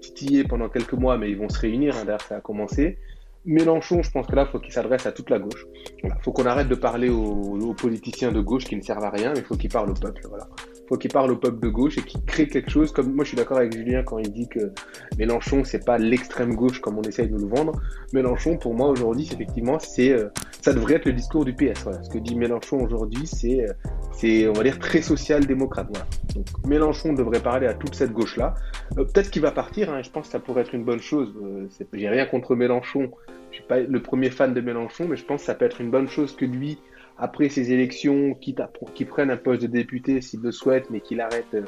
[0.00, 1.94] titillés pendant quelques mois, mais ils vont se réunir.
[1.96, 2.98] hein, D'ailleurs, ça a commencé.
[3.44, 5.66] Mélenchon, je pense que là, faut qu'il s'adresse à toute la gauche.
[6.02, 9.10] Il faut qu'on arrête de parler aux, aux politiciens de gauche qui ne servent à
[9.10, 10.22] rien, mais il faut qu'il parle au peuple.
[10.28, 10.48] Voilà.
[10.88, 12.92] Faut qu'il parle au peuple de gauche et qu'il crée quelque chose.
[12.92, 14.72] Comme moi, je suis d'accord avec Julien quand il dit que
[15.18, 17.72] Mélenchon, c'est pas l'extrême gauche comme on essaye de nous le vendre.
[18.12, 20.28] Mélenchon, pour moi, aujourd'hui, effectivement, c'est, euh,
[20.62, 21.82] ça devrait être le discours du PS.
[21.84, 22.02] Voilà.
[22.02, 23.72] Ce que dit Mélenchon aujourd'hui, c'est, euh,
[24.12, 25.88] c'est, on va dire, très social-démocrate.
[26.34, 28.54] Donc, Mélenchon devrait parler à toute cette gauche-là.
[28.96, 29.92] Euh, peut-être qu'il va partir.
[29.92, 31.32] Hein, je pense que ça pourrait être une bonne chose.
[31.42, 33.10] Euh, j'ai rien contre Mélenchon.
[33.50, 35.80] Je suis pas le premier fan de Mélenchon, mais je pense que ça peut être
[35.80, 36.78] une bonne chose que lui,
[37.18, 41.00] après ces élections, quitte à qu'il prenne un poste de député s'il le souhaite, mais
[41.00, 41.62] qu'il arrête, euh,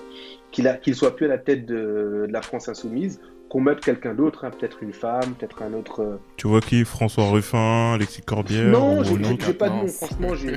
[0.52, 3.80] qu'il a- qu'il soit plus à la tête de, de la France insoumise, qu'on mette
[3.80, 6.02] quelqu'un d'autre, hein, peut-être une femme, peut-être un autre.
[6.02, 6.84] euh, Tu vois qui?
[6.84, 10.34] François Ruffin, Alexis Corbière Non, ou j'ai pas de nom, franchement.
[10.36, 10.56] j'ai-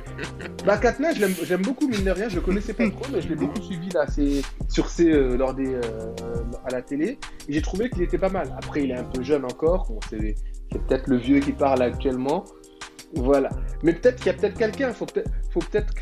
[0.63, 2.29] Bah, Katniss, je l'aime- j'aime beaucoup, mine de rien.
[2.29, 5.35] Je le connaissais pas trop, mais je l'ai beaucoup suivi là, c'est sur ces, euh,
[5.37, 5.79] lors des, euh,
[6.67, 7.17] à la télé.
[7.49, 8.53] Et j'ai trouvé qu'il était pas mal.
[8.63, 9.87] Après, il est un peu jeune encore.
[9.89, 10.35] Bon, c'est
[10.71, 12.45] c'est peut-être le vieux qui parle actuellement.
[13.15, 13.49] Voilà.
[13.83, 14.91] Mais peut-être qu'il y a peut-être quelqu'un.
[14.91, 15.05] Faut
[15.51, 15.93] faut peut-être.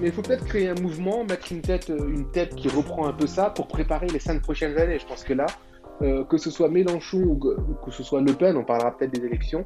[0.00, 3.06] mais il faut peut-être créer un mouvement, mettre une tête, euh, une tête qui reprend
[3.06, 4.98] un peu ça pour préparer les cinq prochaines années.
[4.98, 5.46] Je pense que là,
[6.02, 9.24] euh, que ce soit Mélenchon ou que, ce soit Le Pen, on parlera peut-être des
[9.24, 9.64] élections,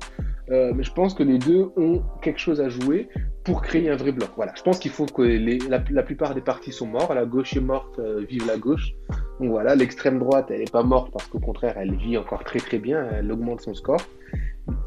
[0.51, 3.09] euh, mais je pense que les deux ont quelque chose à jouer
[3.45, 4.31] pour créer un vrai bloc.
[4.37, 7.61] Voilà, je pense qu'il faut que la, plupart des partis sont morts, la gauche est
[7.61, 8.93] morte, vive la gauche.
[9.41, 12.59] Donc voilà, l'extrême droite, elle n'est pas morte parce qu'au contraire, elle vit encore très
[12.59, 14.01] très bien, elle augmente son score.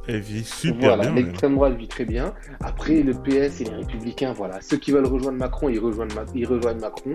[0.08, 1.16] Elle vit super Voilà, bien.
[1.16, 2.34] l'extrême droite vit très bien.
[2.62, 4.60] Après, le PS et les Républicains, voilà.
[4.62, 7.14] Ceux qui veulent rejoindre Macron, ils rejoignent, Ma- ils rejoignent Macron.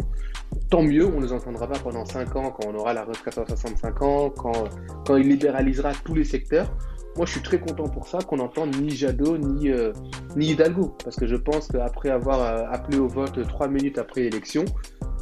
[0.70, 3.36] Tant mieux, on ne les entendra pas pendant 5 ans, quand on aura la retraite
[3.36, 4.64] à 65 ans, quand,
[5.06, 6.72] quand il libéralisera tous les secteurs.
[7.16, 9.92] Moi, je suis très content pour ça qu'on n'entende ni Jadot, ni, euh,
[10.36, 10.96] ni Hidalgo.
[11.04, 14.64] Parce que je pense qu'après avoir euh, appelé au vote 3 minutes après l'élection,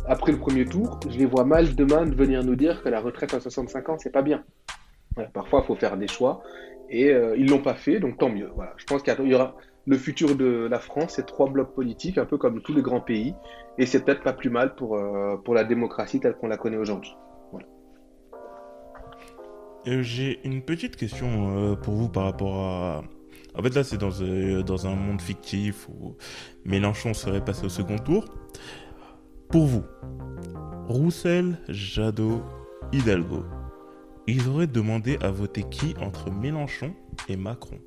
[0.06, 3.00] après le premier tour, je les vois mal demain de venir nous dire que la
[3.00, 4.42] retraite à 65 ans, c'est pas bien.
[5.34, 6.42] Parfois, il faut faire des choix.
[6.92, 8.50] Et euh, ils l'ont pas fait, donc tant mieux.
[8.54, 8.74] Voilà.
[8.76, 12.24] Je pense qu'il y aura le futur de la France, c'est trois blocs politiques, un
[12.24, 13.34] peu comme tous les grands pays,
[13.78, 16.76] et c'est peut-être pas plus mal pour, euh, pour la démocratie telle qu'on la connaît
[16.76, 17.12] aujourd'hui.
[19.88, 23.02] Euh, J'ai une petite question euh, pour vous par rapport à.
[23.58, 24.10] En fait, là, c'est dans,
[24.62, 26.16] dans un monde fictif où
[26.64, 28.24] Mélenchon serait passé au second tour.
[29.50, 29.82] Pour vous,
[30.86, 32.42] Roussel, Jadot,
[32.92, 33.44] Hidalgo,
[34.26, 36.92] ils auraient demandé à voter qui entre Mélenchon
[37.28, 37.78] et Macron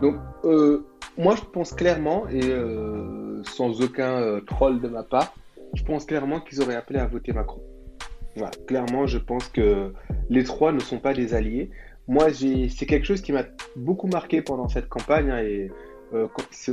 [0.00, 0.86] Donc, euh,
[1.18, 5.34] moi, je pense clairement, et euh, sans aucun euh, troll de ma part,
[5.74, 7.60] je pense clairement qu'ils auraient appelé à voter Macron.
[8.66, 9.92] Clairement, je pense que
[10.28, 11.70] les trois ne sont pas des alliés.
[12.06, 13.44] Moi, c'est quelque chose qui m'a
[13.76, 15.30] beaucoup marqué pendant cette campagne.
[15.30, 16.28] hein,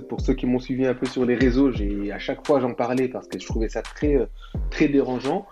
[0.09, 1.71] pour ceux qui m'ont suivi un peu sur les réseaux,
[2.13, 4.27] à chaque fois j'en parlais parce que je trouvais ça très,
[4.89, 5.47] dérangeant.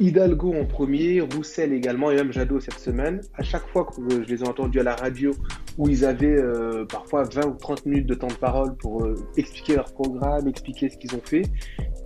[0.00, 3.20] Hidalgo en premier, Roussel également, et même Jadot cette semaine.
[3.34, 5.32] À chaque fois que euh, je les ai entendus à la radio,
[5.76, 9.14] où ils avaient euh, parfois 20 ou 30 minutes de temps de parole pour euh,
[9.36, 11.42] expliquer leur programme, expliquer ce qu'ils ont fait,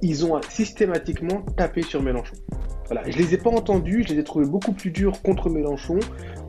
[0.02, 2.34] ils ont systématiquement tapé sur Mélenchon.
[2.86, 6.00] Voilà, je les ai pas entendus, je les ai trouvés beaucoup plus durs contre Mélenchon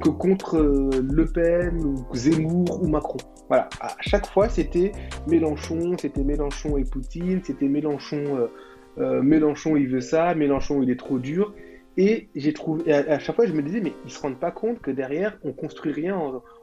[0.04, 3.20] que contre Le Pen ou Zemmour ou Macron.
[3.48, 4.92] Voilà, à chaque fois c'était
[5.28, 8.50] Mélenchon, c'était Mélenchon et Poutine, c'était Mélenchon,
[8.98, 11.54] euh, Mélenchon il veut ça, Mélenchon il est trop dur.
[11.98, 14.82] Et j'ai trouvé, à, chaque fois je me disais mais ils se rendent pas compte
[14.82, 16.18] que derrière on construit rien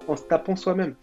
[0.06, 0.94] en, se tapant soi-même.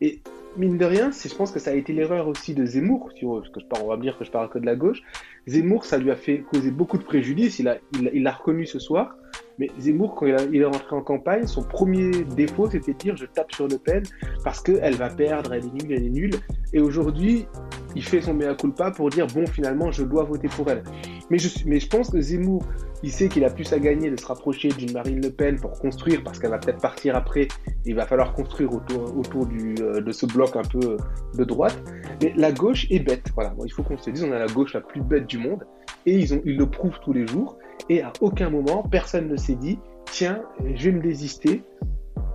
[0.00, 0.20] Et
[0.56, 3.40] mine de rien, je pense que ça a été l'erreur aussi de Zemmour, si on,
[3.40, 5.02] que je parle, on va me dire que je parle que de la gauche.
[5.46, 8.66] Zemmour, ça lui a fait causer beaucoup de préjudice, il l'a il, il l'a reconnu
[8.66, 9.16] ce soir.
[9.58, 13.26] Mais Zemmour, quand il, est rentré en campagne, son premier défaut, c'était de dire je
[13.26, 14.02] tape sur Le Pen
[14.44, 16.34] parce qu'elle va perdre, elle est nulle, elle est nulle.
[16.72, 17.46] Et aujourd'hui,
[17.94, 20.82] il fait son mea culpa pour dire bon, finalement, je dois voter pour elle.
[21.30, 22.62] Mais je, mais je pense que Zemmour,
[23.02, 25.72] il sait qu'il a plus à gagner de se rapprocher d'une Marine Le Pen pour
[25.72, 27.48] construire, parce qu'elle va peut-être partir après.
[27.84, 30.96] Il va falloir construire autour, autour du, euh, de ce bloc un peu euh,
[31.36, 31.82] de droite.
[32.22, 33.30] Mais la gauche est bête.
[33.34, 35.66] Voilà, il faut qu'on se dise, on a la gauche la plus bête du monde.
[36.06, 37.58] Et ils, ont, ils le prouvent tous les jours.
[37.88, 40.42] Et à aucun moment, personne ne s'est dit, tiens,
[40.74, 41.62] je vais me désister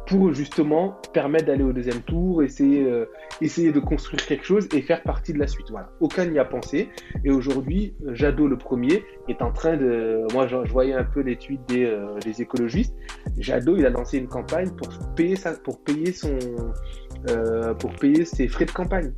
[0.08, 3.06] pour justement permettre d'aller au deuxième tour, essayer, euh,
[3.42, 5.68] essayer de construire quelque chose et faire partie de la suite.
[5.70, 5.90] Voilà.
[6.00, 6.90] Aucun n'y a pensé.
[7.26, 10.26] Et aujourd'hui, euh, Jadot, le premier, est en train de...
[10.34, 12.96] Moi, je, voyais un peu les tweets des, euh, des écologistes.
[13.38, 16.38] Jadot, il a lancé une campagne pour payer, pour payer, son,
[17.80, 19.12] pour payer ses frais de campagne.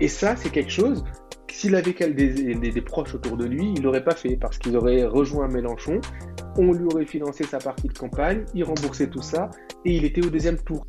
[0.00, 1.04] Et ça, c'est quelque chose,
[1.50, 5.04] s'il avait des, des- proches autour de lui, il l'aurait pas fait, parce qu'ils auraient
[5.04, 6.00] rejoint Mélenchon,
[6.56, 9.50] on lui aurait financé sa partie de campagne, il remboursait tout ça,
[9.84, 10.84] et il était au deuxième tour.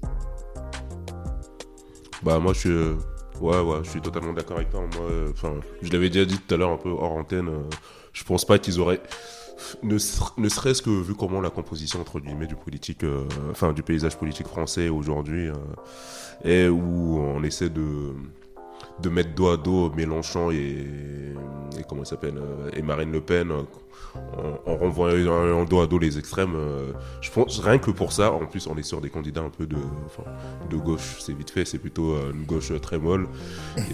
[2.24, 2.96] Bah moi je suis euh,
[3.42, 5.32] ouais ouais je suis totalement d'accord avec toi moi euh,
[5.84, 7.62] je l'avais déjà dit tout à l'heure un peu hors antenne euh,
[8.14, 9.02] je pense pas qu'ils auraient
[9.84, 13.74] ne, ser- ne serait-ce que vu comment la composition entre guillemets du politique euh, enfin
[13.74, 15.50] du paysage politique français aujourd'hui
[16.44, 18.14] est où on essaie de
[19.02, 20.86] de mettre dos à dos Mélenchon et,
[21.78, 23.62] et comment il s'appelle euh, et Marine Le Pen euh,
[24.16, 28.14] en, en renvoyant en dos à dos les extrêmes euh, je pense rien que pour
[28.14, 30.24] ça en plus on est sur des candidats un peu de enfin,
[30.70, 33.28] de gauche, c'est vite fait, c'est plutôt une gauche très molle.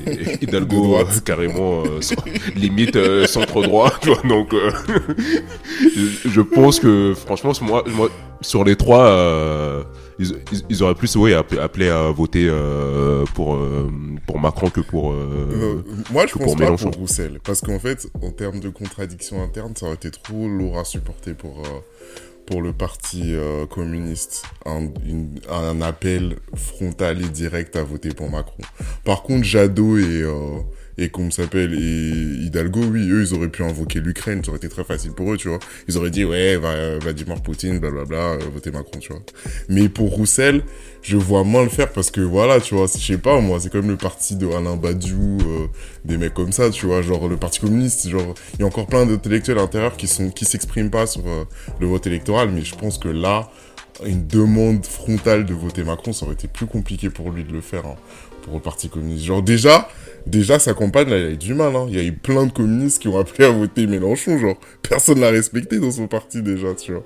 [0.07, 1.99] Et, Hidalgo, carrément, euh,
[2.55, 3.91] limite euh, centre-droit.
[4.01, 4.71] tu vois, Donc, euh,
[6.25, 8.09] je, pense que, franchement, moi, moi
[8.41, 9.85] sur les trois,
[10.21, 13.89] ils, ils- ils auraient plus ouais, appelé, à voter euh, pour, euh,
[14.27, 15.11] pour Macron que pour.
[15.11, 16.91] euh, Euh, moi, je que pense pour pas Mélenchon.
[16.91, 17.39] pour Roussel.
[17.43, 21.33] Parce qu'en fait, en termes de contradiction interne, ça aurait été trop lourd à supporter
[21.33, 21.61] pour,
[22.45, 23.33] pour le parti
[23.69, 24.43] communiste.
[24.65, 28.63] Un, une- un appel frontal et direct à voter pour Macron.
[29.03, 30.23] Par contre, Jadot et,
[30.97, 34.83] et comme s'appelle Hidalgo, oui, eux, ils auraient pu invoquer l'Ukraine, ça aurait été très
[34.83, 35.59] facile pour eux, tu vois.
[35.87, 36.57] Ils auraient dit ouais,
[36.99, 39.21] Vladimir Poutine, blablabla, euh, votez Macron, tu vois.
[39.69, 40.63] Mais pour Roussel,
[41.01, 43.73] je vois moins le faire parce que voilà, tu vois, je sais pas moi, c'est
[43.73, 45.67] même le parti de Alain Badiou, euh,
[46.05, 48.87] des mecs comme ça, tu vois, genre le parti communiste, genre il y a encore
[48.87, 51.45] plein d'intellectuels à l'intérieur qui sont qui s'expriment pas sur euh,
[51.79, 53.49] le vote électoral, mais je pense que là,
[54.05, 57.61] une demande frontale de voter Macron, ça aurait été plus compliqué pour lui de le
[57.61, 57.95] faire, hein,
[58.43, 59.25] pour le parti communiste.
[59.25, 59.89] Genre déjà,
[60.25, 61.85] déjà sa campagne, là, il a eu du mal, hein.
[61.89, 65.19] Il y a eu plein de communistes qui ont appelé à voter Mélenchon, genre personne
[65.19, 67.03] l'a respecté dans son parti déjà, tu vois.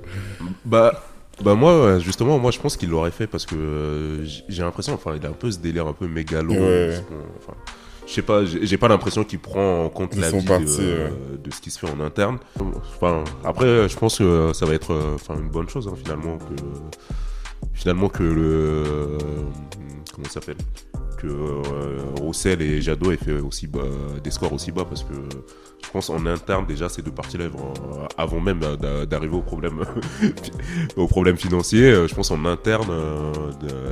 [0.65, 1.03] Bah,
[1.43, 5.13] bah moi, justement, moi je pense qu'il l'aurait fait parce que euh, j'ai l'impression, enfin,
[5.15, 6.53] il a un peu ce délire un peu mégalo.
[6.53, 6.97] Ouais.
[7.37, 7.53] enfin,
[8.07, 10.83] je sais pas, j'ai pas l'impression qu'il prend en compte Ils la vie partis, de,
[10.83, 11.13] ouais.
[11.43, 12.37] de ce qui se fait en interne.
[12.95, 16.37] Enfin, après, je pense que ça va être euh, enfin, une bonne chose, hein, finalement,
[16.37, 16.55] que
[17.73, 19.17] finalement que le euh,
[20.13, 20.57] comment ça s'appelle?
[21.15, 21.61] Que euh,
[22.19, 23.79] Roussel et Jadot aient fait aussi bas-
[24.23, 25.13] des scores aussi bas parce que
[25.83, 27.49] je pense en interne déjà ces deux parties-là euh,
[28.17, 29.81] avant même d'a- d'arriver au problème
[30.97, 32.87] au problème financier euh, je pense en interne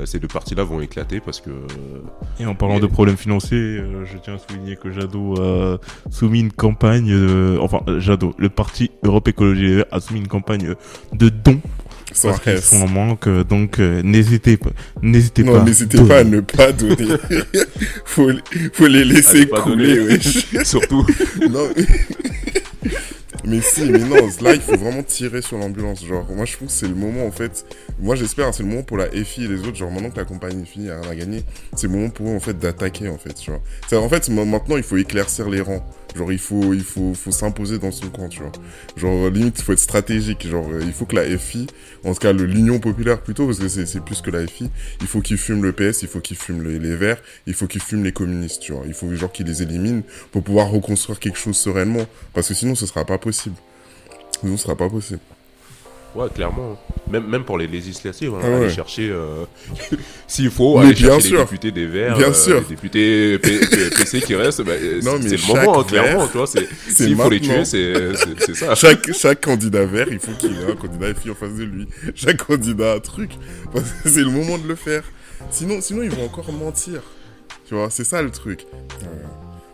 [0.05, 1.51] ces deux parties-là vont éclater parce que
[2.39, 5.77] Et en parlant Et- de problèmes financiers, je tiens à souligner que Jadot a
[6.11, 7.13] soumis une campagne,
[7.61, 10.75] enfin Jadot, le parti Europe Écologie a soumis une campagne
[11.13, 11.61] de dons
[12.21, 14.71] parce qu'ils sont en manque, donc euh, n'hésitez pas,
[15.01, 15.51] n'hésitez pas.
[15.51, 17.17] Non, n'hésitez pas à ne pas donner.
[18.05, 18.29] faut,
[18.73, 20.47] faut les laisser couler, wesh.
[20.63, 21.05] surtout
[21.49, 21.69] Non.
[23.45, 26.05] mais si, mais non, là, il faut vraiment tirer sur l'ambulance.
[26.05, 27.65] Genre, moi, je trouve que c'est le moment, en fait.
[27.99, 29.75] Moi, j'espère, hein, c'est le moment pour la FI et les autres.
[29.75, 31.43] Genre, maintenant que la compagnie est finie, rien à gagner,
[31.75, 33.61] c'est le moment pour eux, en fait, d'attaquer, en fait, tu vois.
[33.87, 35.85] C'est, en fait, maintenant, il faut éclaircir les rangs.
[36.15, 38.51] Genre, il faut, il faut, faut s'imposer dans son camp, tu vois.
[38.95, 40.47] Genre, limite, il faut être stratégique.
[40.47, 41.67] Genre, il faut que la FI,
[42.03, 44.69] en tout cas, l'Union populaire plutôt, parce que c'est, plus que la FI,
[45.01, 47.67] il faut qu'ils fument le PS, il faut qu'ils fument les, les Verts, il faut
[47.67, 48.83] qu'ils fument les communistes, tu vois.
[48.85, 52.05] Il faut, genre, qu'ils les éliminent pour pouvoir reconstruire quelque chose sereinement.
[52.33, 53.55] Parce que sinon, ce sera pas possible.
[54.39, 55.19] Sinon, ce sera pas possible.
[56.15, 56.77] Ouais clairement
[57.09, 58.55] même même pour les législatives hein, Ah ouais.
[58.55, 59.45] aller chercher euh,
[60.27, 61.37] s'il faut Mais aller bien chercher sûr.
[61.39, 62.59] les députés des Verts Bien euh, sûr.
[62.61, 66.03] les députés P- P- PC qui restent bah, euh, Non, c'est le moment hein, Vert,
[66.03, 70.31] clairement tu vois s'il faut les tuer c'est ça Chaque, chaque candidat vert, il faut
[70.33, 71.87] qu'il ait un candidat FI en face de lui.
[72.15, 73.31] Chaque candidat truc.
[74.05, 75.03] C'est le moment de le faire.
[75.49, 77.01] Sinon, sinon, ils vont encore mentir.
[77.67, 78.65] Tu vois, c'est ça le truc.
[79.03, 79.05] Euh,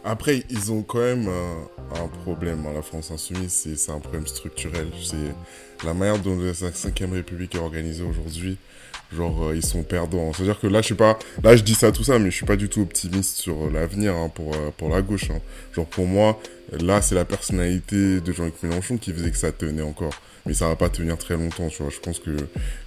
[0.04, 2.66] Après, ils ont quand même euh, un problème.
[2.66, 4.92] hein, La France Insoumise, c'est un problème structurel.
[5.02, 5.36] C'est
[5.86, 8.58] la manière dont la 5ème République est organisée aujourd'hui.
[9.15, 10.32] Genre, euh, ils sont perdants.
[10.34, 12.45] C'est-à-dire que là, je sais pas, là, je dis ça, tout ça, mais je suis
[12.45, 15.32] pas du tout optimiste sur euh, l'avenir hein, pour, euh, pour la gauche.
[15.32, 15.39] hein.
[15.76, 16.39] Genre, pour moi,
[16.80, 20.13] là, c'est la personnalité de Jean-Luc Mélenchon qui faisait que ça tenait encore.
[20.45, 21.91] Mais ça va pas tenir très longtemps, tu vois.
[21.91, 22.30] Je pense que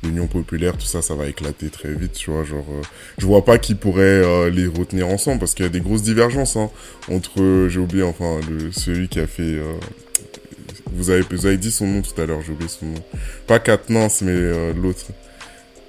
[0.03, 2.45] l'Union populaire, tout ça, ça va éclater très vite, tu vois.
[2.45, 2.83] Genre, euh,
[3.19, 6.03] je vois pas qui pourrait euh, les retenir ensemble parce qu'il y a des grosses
[6.03, 6.71] divergences hein,
[7.11, 9.43] entre, euh, j'ai oublié, enfin, le, celui qui a fait.
[9.43, 9.75] euh,
[10.93, 13.03] vous, avez, vous avez dit son nom tout à l'heure, j'ai oublié son nom.
[13.47, 15.07] Pas Katnins, mais l'autre.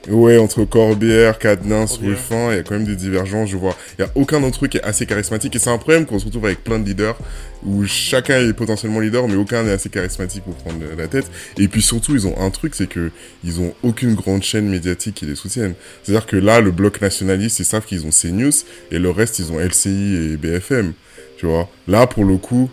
[0.10, 1.88] Ouais, entre Corbière, Corbière.
[2.02, 3.76] Ruffin, il y a quand même des divergences, je vois.
[3.98, 5.56] Il y a aucun d'entre eux qui est assez charismatique.
[5.56, 7.18] Et c'est un problème qu'on se retrouve avec plein de leaders,
[7.66, 11.32] où chacun est potentiellement leader, mais aucun n'est assez charismatique pour prendre la tête.
[11.58, 13.12] Et puis surtout, ils ont un truc, c'est que
[13.46, 15.74] ils ont aucune grande chaîne médiatique qui les soutienne.
[16.04, 18.52] C'est-à-dire que là, le bloc nationaliste, ils savent qu'ils ont CNews,
[18.92, 20.94] et le reste, ils ont LCI et BFM.
[21.38, 21.70] Tu vois?
[21.88, 22.70] Là, pour le coup,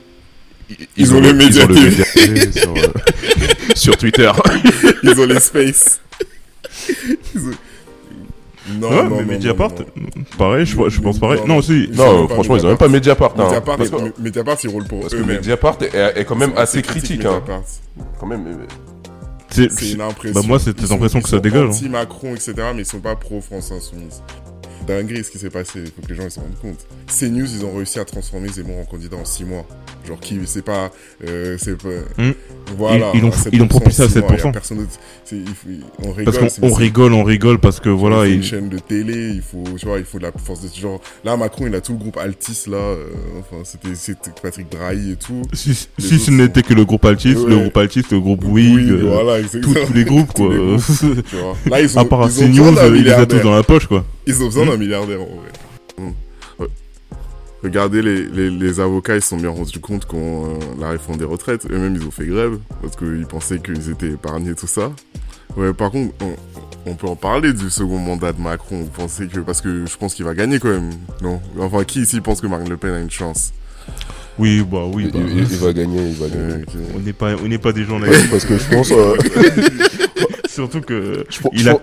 [0.96, 2.92] ils, ont, les médias le TV, média TV sur, euh,
[3.74, 4.30] sur Twitter
[5.02, 6.00] ils ont les space.
[8.78, 9.72] Non, Ouais, non, mais non, Mediapart,
[10.36, 11.40] pareil, je, je pense pareil.
[11.46, 11.88] Non, si.
[11.94, 13.44] Non franchement ils ont même pas Mediapart hein.
[13.46, 15.36] Mediapart, parce que, ils- Mediapart, ils roulent pour parce que eux-mêmes.
[15.38, 17.42] Mediapart est, est quand même assez critique hein.
[18.18, 18.66] Quand même euh,
[19.48, 20.38] C'est- une impression.
[20.40, 21.70] Bah, moi, c'est cette impression que ça dégage, hein.
[21.70, 24.22] Anti-Macron, etc., mais ils sont pas pro-France Insoumise.
[24.86, 26.86] Dinguerie ce qui s'est passé, il faut que les gens ils s'en rendent compte.
[27.10, 29.66] CNews, ils ont réussi à transformer Zemmour en candidat en 6 mois.
[30.06, 30.90] Genre, qui, c'est pas.
[31.26, 31.88] Euh, c'est pas.
[32.16, 32.32] Hmm.
[32.76, 33.10] Voilà.
[33.12, 34.52] Ils- ils l'ont- à 7% ils propulsé à en six mois, y a 7%.
[34.52, 34.90] personne d'autre.
[35.24, 35.68] C'est- il faut-
[36.06, 36.34] On rigole.
[36.38, 38.16] Parce qu'on rigole, on rigole parce que il voilà.
[38.18, 40.62] faut une il- chaîne de télé, il faut, tu vois, il faut de la force
[40.62, 41.00] de genre.
[41.24, 42.76] Là, Macron, il a tout le groupe Altis là.
[42.78, 43.06] euh,
[43.40, 45.42] enfin, c'était Patrick Drahi et tout.
[45.52, 47.50] Si, si ce n'était que le groupe Altis, Ouais.
[47.50, 49.86] le groupe Altis, le groupe Bouygues, euh, voilà, tous, exactement.
[49.86, 50.54] tous les groupes Tous quoi.
[50.54, 51.56] les groupes, tu vois.
[51.66, 53.54] Là, ils ont, à part ils ont CNews, d'un euh, il les a tous dans
[53.54, 54.04] la poche quoi.
[54.26, 54.68] Ils ont besoin Hmm.
[54.70, 56.12] d'un milliardaire en vrai.
[57.62, 61.18] Regardez, les, les, les avocats, ils se sont bien rendus compte qu'on euh, la réforme
[61.18, 64.92] des retraites, eux-mêmes, ils ont fait grève parce qu'ils pensaient qu'ils étaient épargnés, tout ça.
[65.56, 68.78] Ouais, par contre, on, on peut en parler du second mandat de Macron.
[68.82, 69.40] Vous pensez que.
[69.40, 70.90] Parce que je pense qu'il va gagner quand même.
[71.22, 71.40] Non?
[71.58, 73.52] Enfin, qui ici pense que Marine Le Pen a une chance?
[74.38, 75.06] Oui, bah oui.
[75.06, 77.72] il, bah, il- il va gagner il va gagner on n'est pas, on n'est pas
[77.72, 78.30] des naïfs.
[78.30, 79.16] parce que je pense euh,
[80.48, 81.82] Surtout que je pense- il je a, pense-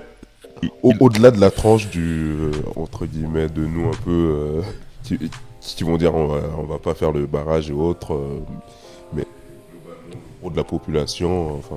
[0.63, 2.01] il- au- au-delà de la tranche du
[2.39, 4.61] euh, entre guillemets de nous un peu euh,
[5.03, 5.19] qui,
[5.75, 8.39] qui vont dire on va, on va pas faire le barrage et autres, euh,
[9.13, 9.23] mais
[10.41, 11.75] pour de la population, enfin,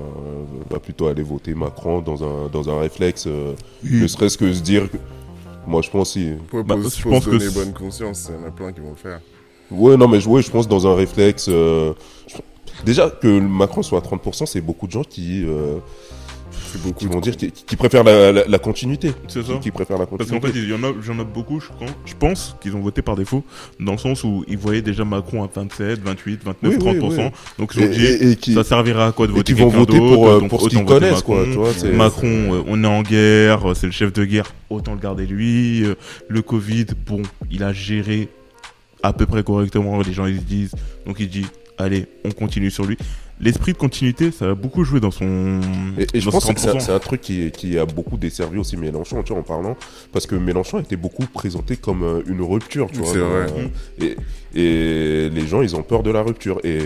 [0.69, 4.61] va plutôt aller voter Macron dans un, dans un réflexe, euh, ne serait-ce que se
[4.61, 4.89] dire.
[4.89, 4.97] que-
[5.67, 6.31] moi, je pense si.
[6.51, 8.79] Bah, faut- je faut pense se que bonne conscience, il y en a plein qui
[8.79, 9.19] vont le faire.
[9.69, 11.47] Ouais, non, mais je, ouais, je pense dans un réflexe.
[11.49, 11.93] euh,
[12.27, 12.37] je-
[12.83, 15.77] déjà que le Macron soit à 30%, c'est beaucoup de gens qui, euh,
[16.79, 19.11] Beaucoup qui vont dire qui, qui préfèrent la, la, la continuité.
[19.27, 19.53] C'est ça.
[19.53, 22.13] Qui, qui préfèrent la Parce qu'en fait, il y en a, beaucoup, je pense, je
[22.15, 23.43] pense qu'ils ont voté par défaut,
[23.79, 27.17] dans le sens où ils voyaient déjà Macron à 27, 28, 29, Oui, oui, 30%.
[27.25, 27.29] oui.
[27.59, 29.97] Donc ils ont dit, et- et qui, ça servira à quoi de voter quelqu'un voter
[29.97, 31.37] pour, d'autre, euh, pour ce qu'ils connaissent, quoi.
[31.45, 31.51] Macron.
[31.51, 34.93] Tu vois, c'est- Macron, euh, on est en guerre, c'est le chef de guerre, autant
[34.93, 35.83] le garder lui.
[35.83, 35.95] Euh,
[36.29, 38.29] Le Covid, bon, il a géré
[39.03, 40.71] à peu près correctement, les gens ils se disent.
[41.05, 41.45] Donc il dit,
[41.77, 42.97] allez, on continue sur lui.
[43.41, 45.59] L'esprit de continuité, ça a beaucoup joué dans son.
[45.97, 46.79] Et, et je pense que c'est un- 30%.
[46.79, 49.75] c'est un truc qui, qui a beaucoup desservi aussi Mélenchon, tu vois, en parlant,
[50.13, 53.11] parce que Mélenchon était beaucoup présenté comme euh, une rupture, tu vois.
[53.13, 53.19] Vrai.
[53.21, 53.67] euh,
[53.99, 54.15] et,
[55.25, 56.59] et les gens, ils ont peur de la rupture.
[56.63, 56.77] Et,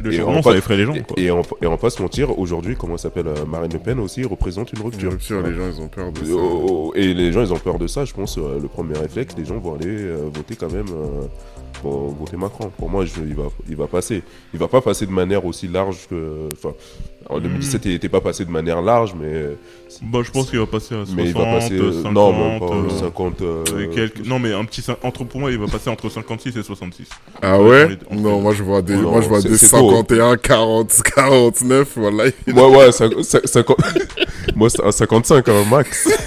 [0.00, 0.94] Le et changement, on ça passe- effraie les gens.
[0.94, 1.16] et, quoi.
[1.22, 3.78] et on, et on va pas se mentir, aujourd'hui, comment elle s'appelle euh, Marine Le
[3.78, 5.10] Pen aussi représente une Une rupture.
[5.12, 6.32] rupture, tu les gens ils ont peur de ça.
[6.34, 8.04] Oh, oh, Et les gens, ils ont peur de ça.
[8.04, 10.86] Je pense, euh, le premier réflexe, les gens vont aller euh, voter quand même
[11.82, 12.70] pour voter Macron.
[12.76, 14.22] Pour moi, je- il, va, il va passer.
[14.52, 16.48] Il va pas passer de manière aussi large que.
[16.52, 16.74] Enfin,
[17.30, 19.44] en 2017, il n'était pas passé de manière large, mais.
[20.02, 21.74] Bah, je pense qu'il va passer à 60, mais il va passer.
[21.74, 22.66] euh, 50, non, même pas.
[22.74, 23.40] euh, 50.
[23.42, 24.84] euh, et quelques- Non, mais un petit.
[25.02, 27.08] Entre, pour moi, il va passer entre 56 et 66.
[27.42, 29.90] Ah Ouais, Non, moi je vois des, Oh non, moi je vois des c'est tôt.
[29.90, 32.24] 51, 40, 49, voilà.
[32.46, 33.76] Ouais, ouais, 50.
[34.56, 36.08] Moi, c'est un 55, un max.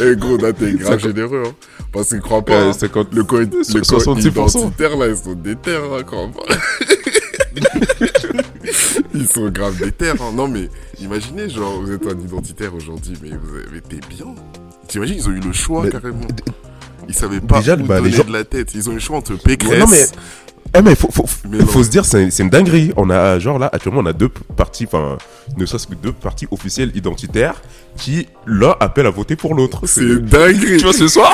[0.00, 1.52] Eh gros, là t'es grave Cinquante- généreux, hein.
[1.92, 2.52] Parce qu'ils croient pas.
[2.54, 2.72] Euh, hein.
[2.72, 4.30] 50 Le code, le 66%.
[4.58, 6.54] identitaire là, ils sont déter, hein, crois pas.
[9.14, 10.32] ils sont grave déter, hein.
[10.34, 10.68] Non mais,
[11.00, 14.26] imaginez, genre, vous êtes un identitaire aujourd'hui, mais vous avez, t'es bien.
[14.88, 16.26] T'imagines, ils ont eu le choix Mais- carrément.
[17.08, 18.72] Ils savaient pas Déjà, où bah, les donner gens- de la tête.
[18.74, 19.78] Ils ont eu le choix entre Pécresse.
[19.78, 20.06] non, mais-
[20.76, 21.84] Eh mais faut, faut, Mais faut non.
[21.84, 22.92] se dire c'est c'est une dinguerie.
[22.96, 25.18] On a genre là actuellement on a deux partis enfin
[25.56, 27.62] ne serait-ce que deux partis officiels identitaires
[27.96, 29.82] qui l'un appelle à voter pour l'autre.
[29.86, 30.78] C'est une dinguerie.
[30.78, 31.32] tu vois ce soir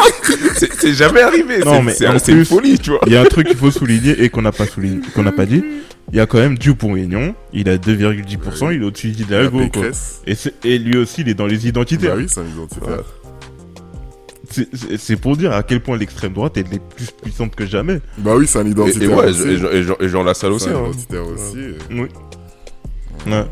[0.57, 1.61] c'est c'est jamais arrivé.
[1.61, 3.01] Non, C'est- mais c'est en c'est une folie tu vois.
[3.07, 5.33] Il y a un truc qu'il faut souligner et qu'on n'a pas souligné, qu'on n'a
[5.33, 5.65] pas dit.
[6.13, 7.35] Il y a quand même Dupont-Aignan.
[7.53, 8.75] Il a 2,10%.
[8.75, 9.61] Il est au-dessus La d'Hidalgo.
[9.73, 9.87] quoi.
[10.27, 12.15] Et, et lui aussi, il est dans les identitaires.
[12.17, 12.89] Bah oui, c'est un identitaire.
[12.89, 14.67] Ouais.
[14.99, 18.01] C'est- pour dire à quel point l'extrême droite est les plus puissante que jamais.
[18.19, 19.09] Bah oui, c'est un identitaire.
[19.11, 19.43] et ouais aussi.
[19.49, 20.69] et, Jean- et, Jean- et Jean Lassalle C'est aussi.
[20.71, 20.89] un hein.
[20.89, 21.59] identitaire aussi.
[21.93, 22.09] Oui.
[23.29, 23.45] Ouais.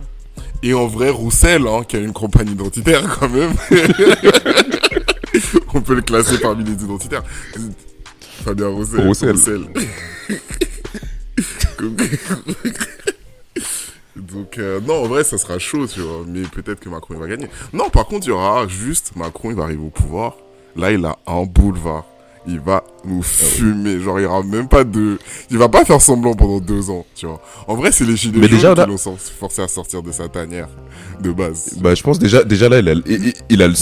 [0.65, 3.53] Et en vrai, Roussel, hein, qui a une campagne identitaire quand même.
[5.75, 7.23] On peut le classer parmi les identitaires.
[8.45, 9.01] Fabien Roussel.
[9.07, 9.37] Roussel.
[9.37, 10.37] Comme-
[14.17, 16.25] Donc, euh, non, en vrai, ça sera chaud, tu vois.
[16.27, 17.49] Mais peut-être que Macron, il va gagner.
[17.73, 20.35] Non, par contre, il y aura juste Macron, il va arriver au pouvoir.
[20.77, 22.05] Là, il a un boulevard.
[22.47, 24.01] Il va nous fumer.
[24.01, 25.19] Genre, il y aura même pas de.
[25.51, 27.41] Il va pas faire semblant pendant deux ans, tu vois.
[27.67, 30.69] En vrai, c'est les gilets Mais déjà, qui l'ont forcé à sortir de sa tanière
[31.21, 31.75] de base.
[31.81, 33.75] Bah je pense déjà déjà là il a il, il- il a le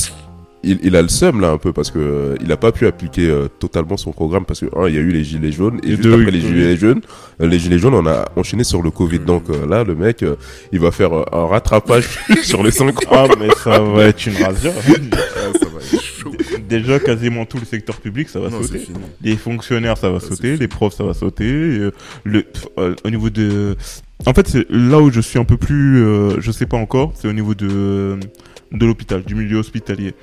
[0.62, 2.86] il, il a le seum là un peu parce que euh, il a pas pu
[2.86, 5.78] appliquer euh, totalement son programme parce que un, il y a eu les gilets jaunes
[5.82, 7.00] et, Et juste deux, après les gilets jaunes
[7.40, 10.22] euh, les gilets jaunes on a enchaîné sur le Covid donc euh, là le mec
[10.22, 10.36] euh,
[10.72, 14.36] il va faire un rattrapage sur les 5 ans Ah, mais ça va être une
[14.42, 14.72] razzia.
[15.38, 16.32] Ah, ça va être chaud.
[16.68, 18.80] Déjà, quasiment tout le secteur public, ça va Non, sauter.
[19.22, 20.56] Les fonctionnaires, ça va Ça, sauter.
[20.56, 21.90] Les profs, ça va sauter.
[22.24, 22.44] le,
[22.78, 23.76] euh, au niveau de.
[24.24, 26.02] En fait, c'est là où je suis un peu plus.
[26.02, 27.12] euh, je sais pas encore.
[27.14, 28.18] C'est au niveau de
[28.72, 30.14] de l'hôpital, du milieu hospitalier.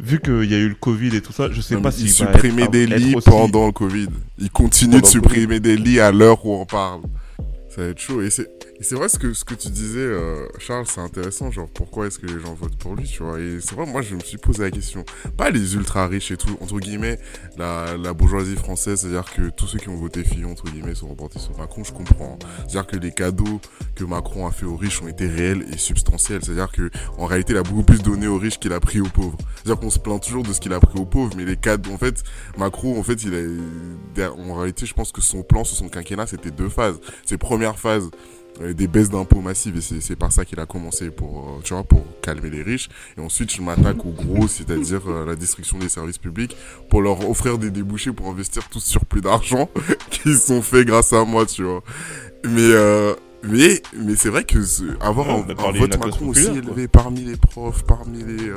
[0.00, 1.94] Vu qu'il y a eu le Covid et tout ça, je sais Non, pas mais
[1.96, 4.06] si ils supprimaient des lits pendant le Covid.
[4.38, 7.00] Ils continuent Pendant de supprimer des lits à l'heure où on parle.
[7.78, 8.20] Ça va être chaud.
[8.22, 11.52] Et c'est, c'est vrai ce que, ce que tu disais, euh, Charles, c'est intéressant.
[11.52, 14.02] Genre, pourquoi est-ce que les gens votent pour lui, tu vois Et c'est vrai, moi,
[14.02, 15.04] je me suis posé la question.
[15.36, 17.20] Pas les ultra riches et tout, entre guillemets,
[17.56, 21.06] la, la bourgeoisie française, c'est-à-dire que tous ceux qui ont voté Fillon, entre guillemets, sont
[21.06, 22.36] reportés sur Macron, je comprends.
[22.66, 23.60] C'est-à-dire que les cadeaux
[23.94, 26.44] que Macron a fait aux riches ont été réels et substantiels.
[26.44, 29.08] C'est-à-dire que, en réalité, il a beaucoup plus donné aux riches qu'il a pris aux
[29.08, 29.38] pauvres.
[29.54, 31.92] C'est-à-dire qu'on se plaint toujours de ce qu'il a pris aux pauvres, mais les cadeaux,
[31.92, 32.24] en fait,
[32.56, 36.26] Macron, en fait, il a, en réalité, je pense que son plan sur son quinquennat,
[36.26, 36.98] c'était deux phases.
[37.24, 38.08] Ses premières phases,
[38.60, 41.60] euh, des baisses d'impôts massives, et c'est, c'est par ça qu'il a commencé pour, euh,
[41.64, 42.88] tu vois, pour calmer les riches.
[43.16, 46.56] Et ensuite, je m'attaque au gros, c'est-à-dire euh, la destruction des services publics,
[46.88, 49.68] pour leur offrir des débouchés pour investir tout ce surplus d'argent
[50.10, 51.82] qui sont faits grâce à moi, tu vois.
[52.44, 56.46] Mais, euh, mais, mais c'est vrai que ce- avoir Ouais, un, un vote Macron aussi
[56.58, 58.56] élevé parmi les profs, parmi les, euh,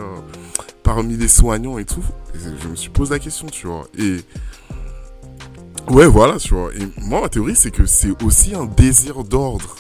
[0.81, 3.85] parmi les soignants et tout, je me suis posé la question, tu vois.
[3.97, 4.17] Et
[5.89, 6.69] ouais, voilà, tu vois.
[6.73, 9.75] Et moi, ma théorie, c'est que c'est aussi un désir d'ordre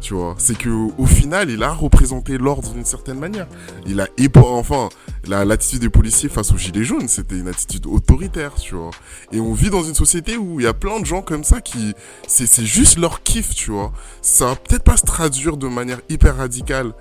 [0.00, 0.68] Tu vois, c'est que
[0.98, 3.46] au final, il a représenté l'ordre d'une certaine manière.
[3.86, 4.06] Il a
[4.44, 4.88] enfin
[5.26, 8.90] la- l'attitude des policiers face aux gilets jaunes, c'était une attitude autoritaire, tu vois.
[9.32, 11.60] Et on vit dans une société où il y a plein de gens comme ça
[11.60, 11.94] qui
[12.28, 13.90] c'est juste leur kiff, tu vois.
[14.22, 16.92] Ça va peut-être pas se traduire de manière hyper radicale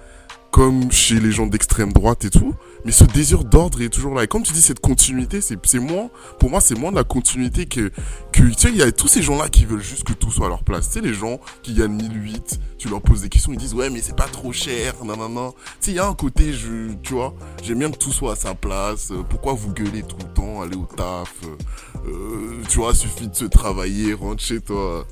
[0.56, 2.53] comme chez les gens d'extrême droite et tout,
[2.86, 4.24] mais ce désir d'ordre est toujours là.
[4.24, 7.66] Et comme tu dis, cette continuité, c'est moins, pour moi, c'est moins de la continuité
[7.66, 7.91] que,
[8.32, 10.45] que tu sais, il y a tous ces gens-là qui veulent juste que tout soit
[10.45, 10.88] à leur place.
[10.88, 13.89] Tu sais, les gens qui gagnent 1008, tu leur poses des questions, ils disent, ouais,
[13.89, 15.51] mais c'est pas trop cher, nan, nan, nan.
[15.51, 18.32] Tu sais, il y a un côté, je, tu vois, j'aime bien que tout soit
[18.32, 19.12] à sa place.
[19.12, 23.28] Euh, Pourquoi vous gueulez tout le temps, aller au taf, euh, euh, tu vois, suffit
[23.28, 25.06] de se travailler, rentre chez toi.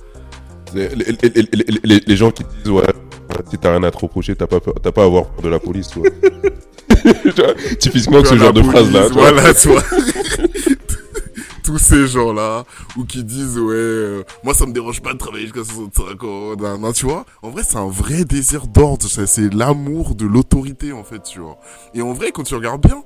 [0.73, 1.11] Les- les-
[1.83, 2.83] les- les gens qui disent, ouais,
[3.49, 5.59] si t'as rien à te reprocher, t'as pas, peur- pas à avoir peur de la
[5.59, 6.09] police, tu vois.
[7.79, 9.01] Typiquement que ce genre de phrase là.
[9.01, 9.83] police, Voilà, tu vois.
[11.63, 12.65] Tous ces gens-là,
[12.97, 16.55] ou qui disent, ouais, euh, moi ça me dérange pas de travailler jusqu'à 65 ans,
[16.57, 17.25] nan, nan, tu vois.
[17.41, 21.57] En vrai, c'est un vrai désir d'ordre, c'est l'amour de l'autorité, en fait, tu vois.
[21.93, 23.01] Et en vrai, quand tu regardes bien,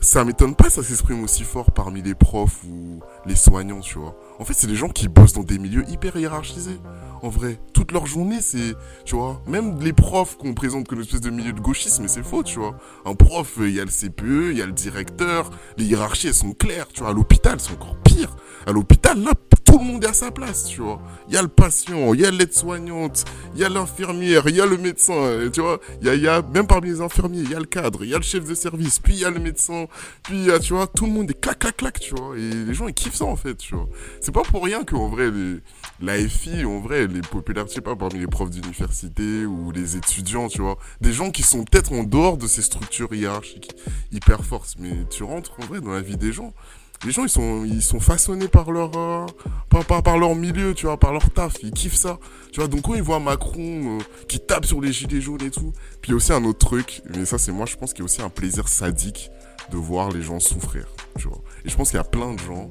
[0.00, 4.16] ça m'étonne pas, ça s'exprime aussi fort parmi les profs ou les soignants, tu vois.
[4.40, 6.80] En fait, c'est des gens qui bossent dans des milieux hyper hiérarchisés.
[7.22, 8.74] En vrai, toute leur journée, c'est,
[9.04, 12.22] tu vois, même les profs qu'on présente comme une espèce de milieu de gauchisme, c'est
[12.22, 12.74] faux, tu vois.
[13.04, 16.28] Un prof, euh, il y a le CPE, il y a le directeur, les hiérarchies,
[16.28, 17.10] elles sont claires, tu vois.
[17.10, 18.34] À l'hôpital, c'est encore pire.
[18.66, 19.32] À l'hôpital, là,
[19.70, 21.00] tout le monde est à sa place, tu vois.
[21.28, 23.24] Il y a le patient, il y a l'aide-soignante,
[23.54, 25.78] il y a l'infirmière, il y a le médecin, euh, tu vois.
[26.00, 28.10] Il y a, y a, même parmi les infirmiers, il y a le cadre, il
[28.10, 29.86] y a le chef de service, puis il y a le médecin,
[30.22, 32.36] puis il y a, tu vois, tout le monde est clac, clac, clac, tu vois.
[32.36, 33.86] Et les gens, ils kiffent ça, en fait, tu vois.
[34.30, 35.58] Pas pour rien qu'en vrai, les,
[36.00, 39.96] la FI, en vrai, les populaires, je sais pas, parmi les profs d'université ou les
[39.96, 43.74] étudiants, tu vois, des gens qui sont peut-être en dehors de ces structures hiérarchiques
[44.12, 46.52] hyper fortes, mais tu rentres en vrai dans la vie des gens.
[47.06, 49.24] Les gens, ils sont, ils sont façonnés par leur, euh,
[49.70, 52.18] par, par, par leur milieu, tu vois, par leur taf, ils kiffent ça.
[52.52, 55.50] Tu vois, donc quand ils voient Macron euh, qui tape sur les gilets jaunes et
[55.50, 55.72] tout,
[56.02, 58.00] puis il y a aussi un autre truc, mais ça c'est moi, je pense qu'il
[58.00, 59.30] y a aussi un plaisir sadique
[59.70, 60.86] de voir les gens souffrir,
[61.18, 61.40] tu vois.
[61.64, 62.70] Et je pense qu'il y a plein de gens,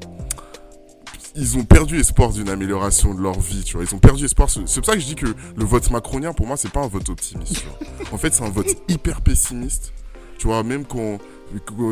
[1.36, 3.86] ils ont perdu espoir d'une amélioration de leur vie, tu vois.
[3.86, 4.50] Ils ont perdu espoir.
[4.50, 6.88] C'est pour ça que je dis que le vote macronien, pour moi, c'est pas un
[6.88, 7.54] vote optimiste.
[7.62, 8.14] tu vois.
[8.14, 9.94] En fait, c'est un vote hyper pessimiste.
[10.38, 11.20] Tu vois, même quand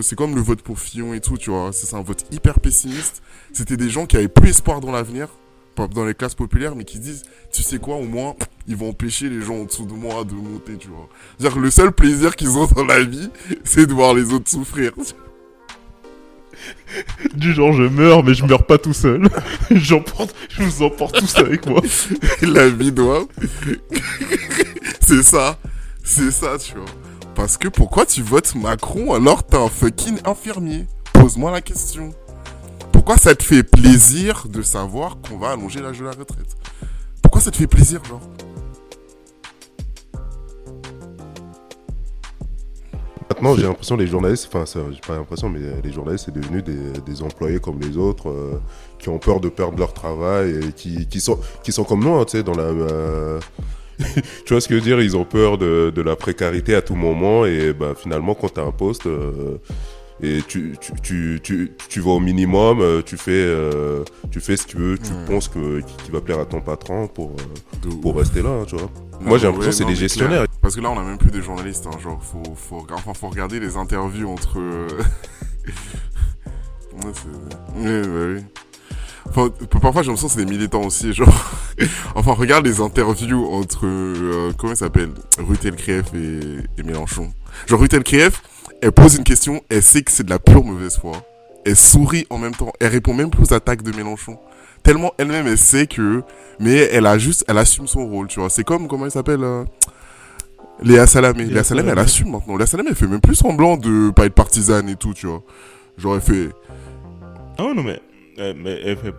[0.01, 1.71] c'est comme le vote pour Fillon et tout, tu vois.
[1.73, 3.21] C'est un vote hyper pessimiste.
[3.53, 5.29] C'était des gens qui avaient plus espoir dans l'avenir,
[5.75, 8.35] pas dans les classes populaires, mais qui disent, tu sais quoi, au moins,
[8.67, 11.09] ils vont empêcher les gens en dessous de moi de monter, tu vois.
[11.37, 13.29] C'est-à-dire que le seul plaisir qu'ils ont dans la vie,
[13.63, 14.91] c'est de voir les autres souffrir.
[17.35, 19.29] Du genre, je meurs, mais je meurs pas tout seul.
[19.69, 19.95] Je
[20.63, 21.81] vous emporte tous avec moi.
[22.41, 23.25] la vie doit.
[25.01, 25.57] c'est ça.
[26.03, 26.85] C'est ça, tu vois.
[27.35, 30.87] Parce que pourquoi tu votes Macron alors t'es un fucking infirmier?
[31.13, 32.13] Pose-moi la question.
[32.91, 36.57] Pourquoi ça te fait plaisir de savoir qu'on va allonger l'âge de la retraite?
[37.21, 38.21] Pourquoi ça te fait plaisir, genre?
[43.29, 46.61] Maintenant, j'ai l'impression que les journalistes, enfin, j'ai pas l'impression, mais les journalistes, c'est devenu
[46.61, 48.59] des, des employés comme les autres, euh,
[48.99, 52.15] qui ont peur de perdre leur travail, et qui, qui, sont, qui sont comme nous,
[52.15, 52.63] hein, tu sais, dans la.
[52.63, 53.39] euh,
[54.45, 55.01] tu vois ce que je veux dire?
[55.01, 58.59] Ils ont peur de, de la précarité à tout moment, et bah, finalement, quand tu
[58.59, 59.05] as un poste.
[59.07, 59.57] euh,
[60.19, 64.63] et tu, tu, tu, tu, tu vas au minimum, tu fais, euh, tu fais ce
[64.65, 67.35] que tu veux, tu penses que, qui, qui va plaire à ton patron pour,
[68.01, 68.89] pour rester là, hein, tu vois?
[69.21, 70.46] Non, Moi, j'ai l'impression ouais, que c'est des gestionnaires.
[70.67, 71.87] Parce que là, on a même plus des journalistes.
[71.87, 72.43] Hein, genre, faut,
[72.91, 74.59] enfin, faut regarder les interviews entre.
[74.59, 74.89] euh,
[77.77, 78.43] ouais, ouais, bah
[79.31, 79.67] oui.
[79.81, 81.13] Parfois, j'ai l'impression que c'est des militants aussi.
[81.13, 81.33] Genre,
[82.15, 83.85] enfin, regarde les interviews entre.
[83.85, 87.31] euh, comment il s'appelle Ruth Elkrief et, et Mélenchon.
[87.67, 88.41] Genre, Ruth Elkrief,
[88.81, 91.13] elle pose une question, elle sait que c'est de la pure mauvaise foi.
[91.65, 92.73] Elle sourit en même temps.
[92.81, 94.37] Elle répond même plus aux attaques de Mélenchon.
[94.83, 96.23] Tellement elle-même, elle sait que
[96.59, 98.49] mais elle a juste, elle assume son rôle, tu vois.
[98.49, 99.63] C'est comme, comment elle s'appelle euh,
[100.83, 101.43] Léa Salamé.
[101.45, 102.55] Léa, Léa Salamé, elle assume maintenant.
[102.57, 105.43] Léa Salamé, elle fait même plus semblant de pas être partisane et tout, tu vois.
[105.97, 106.49] Genre, elle fait...
[107.57, 107.99] Ah ouais, non, mais,
[108.39, 109.13] euh, mais elle fait.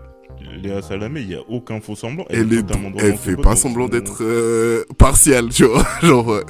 [0.63, 2.25] Léa Salamé, il n'y a aucun faux semblant.
[2.31, 2.65] Elle, est,
[2.99, 5.85] elle fait pas semblant d'être euh, partiale, tu vois.
[6.03, 6.33] Genre...
[6.33, 6.43] euh,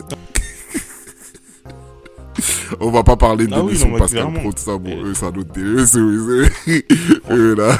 [2.80, 4.32] On va pas parler de Ah oui, non, de Pascal.
[4.34, 6.84] Pro, tout ça, bon, Et- eux, c'est un autre délire, c'est- eux, c'est-
[7.30, 7.78] eux, là.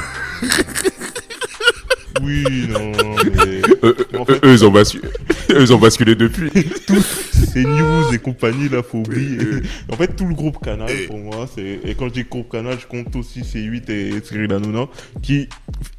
[2.22, 2.92] Oui, non,
[3.36, 3.60] mais.
[3.82, 5.08] Eux, En eux, fait- eux, ils ont basculé,
[5.50, 6.50] eux, ils ont basculé depuis.
[7.52, 9.38] C'est news et compagnie, là, faut oublier.
[9.90, 11.80] En fait, tout le groupe Canal, pour moi, c'est.
[11.84, 14.86] Et quand je dis groupe Canal, je compte aussi C8 et Cyril Hanouna,
[15.22, 15.48] qui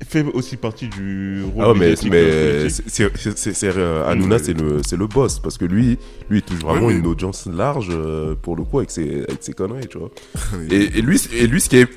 [0.07, 2.21] fait aussi partie du rôle Ah mais, médiatique de la
[2.63, 5.39] mais c'est, c'est, euh, Hanouna, c'est le, c'est le boss.
[5.39, 5.97] Parce que lui,
[6.29, 9.37] lui, il touche vraiment mais- une audience large, euh, pour le coup, avec ses, avec
[9.41, 10.11] ses conneries, tu vois.
[10.71, 11.87] Et, et lui, et lui, ce qui est,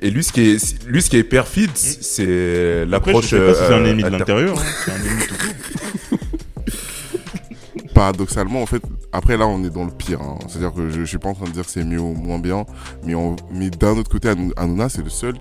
[0.00, 3.60] et lui, ce qui est, lui, ce qui est perfide, c'est l'approche, sais pas si
[3.60, 6.18] c'est un euh, ennemi de l'intérieur, hein, c'est un ennemi tout court.
[7.94, 8.82] paradoxalement, en fait,
[9.12, 10.20] après là, on est dans le pire.
[10.20, 10.38] hein.
[10.48, 12.38] C'est-à-dire que je, je suis pas en train de dire que c'est mieux ou moins
[12.38, 12.64] bien,
[13.04, 15.34] mais, on- mais d'un autre côté, Anou- Hanouna, c'est le seul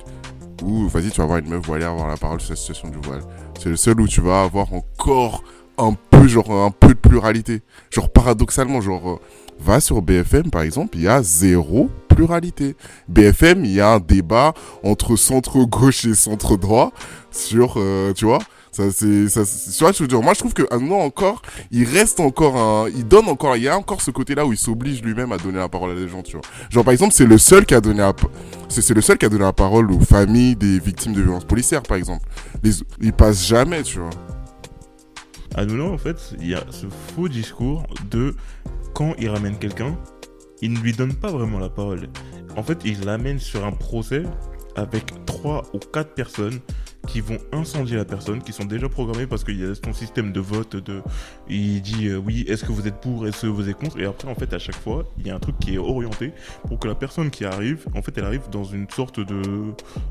[0.64, 2.98] où, vas-y, tu vas avoir une meuf voilée avoir la parole sur la situation du
[3.08, 3.22] voile.
[3.60, 5.44] C'est le seul où tu vas avoir encore
[5.78, 7.62] un peu, genre, un peu de pluralité.
[7.92, 9.16] Genre, paradoxalement, genre, euh,
[9.60, 11.90] va sur BFM, par exemple, il y a zéro
[13.08, 14.54] BFM, il y a un débat
[14.84, 16.92] entre centre-gauche et centre-droit
[17.32, 18.40] sur, euh, tu vois,
[18.72, 21.42] ça c'est, ça, tu vois, je veux moi je trouve que Hanouna encore,
[21.72, 24.58] il reste encore un, il donne encore, il y a encore ce côté-là où il
[24.58, 26.46] s'oblige lui-même à donner la parole à des gens, tu vois.
[26.70, 28.14] Genre par exemple, c'est le seul qui a donné la,
[28.70, 31.84] c'est, le seul qui a donné la parole aux familles des victimes de violences policières,
[31.84, 32.26] par exemple.
[32.64, 34.10] Les, il passe jamais, tu vois.
[35.56, 38.36] Hanouna, en fait, il y a ce faux discours de
[38.94, 39.98] quand il ramène quelqu'un,
[40.62, 42.10] il ne lui donne pas vraiment la parole.
[42.56, 44.24] En fait, il l'amène sur un procès
[44.76, 46.60] avec trois ou quatre personnes
[47.08, 50.32] qui vont incendier la personne, qui sont déjà programmées parce qu'il y a son système
[50.32, 51.02] de vote de,
[51.50, 54.06] il dit euh, oui, est-ce que vous êtes pour, est-ce que vous êtes contre, et
[54.06, 56.34] après en fait à chaque fois il y a un truc qui est orienté
[56.68, 59.42] pour que la personne qui arrive, en fait elle arrive dans une sorte de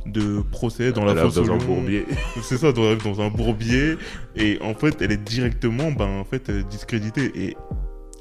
[0.07, 2.07] de procès dans la Elle arrive fosse dans au un bourbier.
[2.43, 3.99] C'est ça, elle arrive dans un bourbier
[4.35, 7.57] et en fait elle est directement ben en fait discréditée et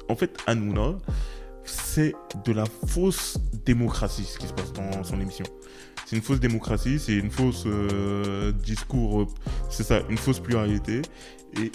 [0.08, 0.96] en fait Hanouna
[1.66, 2.14] c'est
[2.44, 5.44] de la fausse démocratie ce qui se passe dans son émission.
[6.06, 9.26] C'est une fausse démocratie, c'est une fausse euh, discours, euh,
[9.68, 11.02] c'est ça, une fausse pluralité.
[11.60, 11.72] Et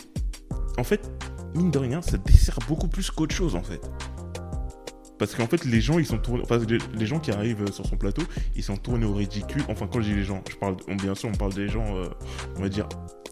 [0.78, 1.12] en fait,
[1.54, 3.82] mine de rien, ça dessert beaucoup plus qu'autre chose en fait.
[5.22, 6.60] Parce qu'en fait, les gens, ils sont tournés, enfin,
[6.98, 8.24] les, gens qui arrivent sur son plateau,
[8.56, 9.62] ils sont tournés au ridicule.
[9.70, 12.08] Enfin, quand je dis les gens, je parle, bien sûr, on parle des gens, euh,
[12.58, 12.90] on va dire,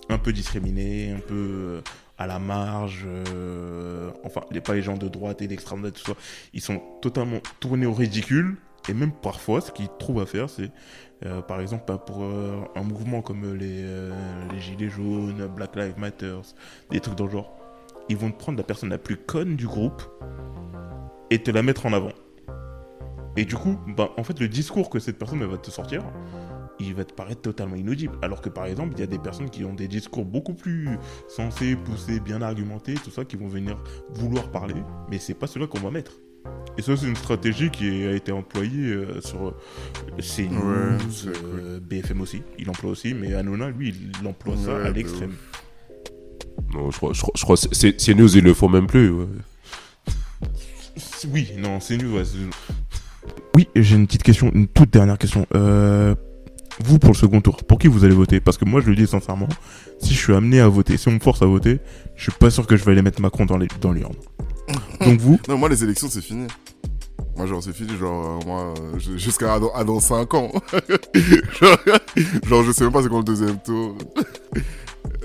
[0.07, 1.81] un peu discriminés, un peu
[2.19, 6.11] à la marge, euh, enfin, les, pas les gens de droite et d'extrême droite, tout
[6.11, 6.17] ça.
[6.53, 8.57] Ils sont totalement tournés au ridicule.
[8.87, 10.71] Et même parfois, ce qu'ils trouvent à faire, c'est,
[11.25, 13.85] euh, par exemple, pour euh, un mouvement comme les,
[14.59, 16.37] Gilets jaunes, Black Lives Matter,
[16.91, 17.53] des trucs dans le genre,
[18.09, 20.01] ils vont te prendre la personne la plus conne du groupe
[21.29, 22.11] et te la mettre en avant.
[23.37, 26.03] Et du coup, bah, en fait, le discours que cette personne va te sortir,
[26.79, 28.17] il va te paraître totalement inaudible.
[28.21, 30.87] Alors que par exemple, il y a des personnes qui ont des discours beaucoup plus
[31.27, 33.77] sensés, poussés, bien argumentés, tout ça, qui vont venir
[34.13, 36.13] vouloir parler, mais c'est pas cela qu'on va mettre.
[36.77, 39.55] Et ça, c'est une stratégie qui a été employée euh, sur euh,
[40.19, 42.41] CNews, Ouais, euh, BFM aussi.
[42.57, 45.33] Il l'emploie aussi, mais Hanouna, lui, il emploie ça à l'extrême.
[46.73, 48.87] Non, je crois, je crois, je crois que c'est c'est news, ils le font même
[48.87, 49.09] plus.
[49.09, 49.25] ouais.
[51.33, 52.07] Oui, non, c'est nul.
[52.13, 52.23] ouais,
[53.55, 55.45] oui, j'ai une petite question, une toute dernière question.
[55.55, 56.15] Euh,
[56.83, 58.39] vous, pour le second tour, pour qui vous allez voter?
[58.39, 59.49] Parce que moi, je le dis sincèrement,
[59.99, 61.79] si je suis amené à voter, si on me force à voter,
[62.15, 64.15] je suis pas sûr que je vais aller mettre Macron dans les- dans l'urne.
[65.01, 66.47] Donc vous, Non, moi, les élections, c'est fini.
[67.35, 70.51] Moi, genre, c'est fini, genre, euh, moi, euh, jusqu'à à dans, à dans 5 ans.
[71.61, 71.77] genre,
[72.45, 73.95] genre, je sais même pas c'est quand le deuxième tour.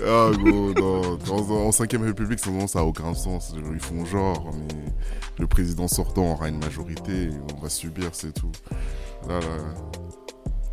[0.05, 1.17] ah, gros, non.
[1.29, 3.53] En, en 5ème République, ça a aucun sens.
[3.73, 4.91] Ils font genre, mais
[5.39, 8.51] le président sortant aura une majorité, on va subir, c'est tout.
[9.27, 9.47] Là, là.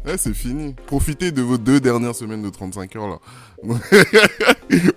[0.05, 0.75] Ouais, c'est fini.
[0.87, 3.19] Profitez de vos deux dernières semaines de 35 heures, là.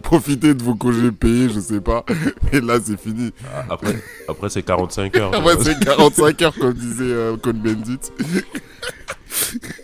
[0.01, 2.03] Profitez de vos congés payés, je sais pas.
[2.51, 3.31] Et là, c'est fini.
[3.69, 3.95] Après,
[4.27, 5.31] après c'est 45 heures.
[5.45, 7.99] Ouais, c'est 45 heures, comme disait euh, Cohn-Bendit.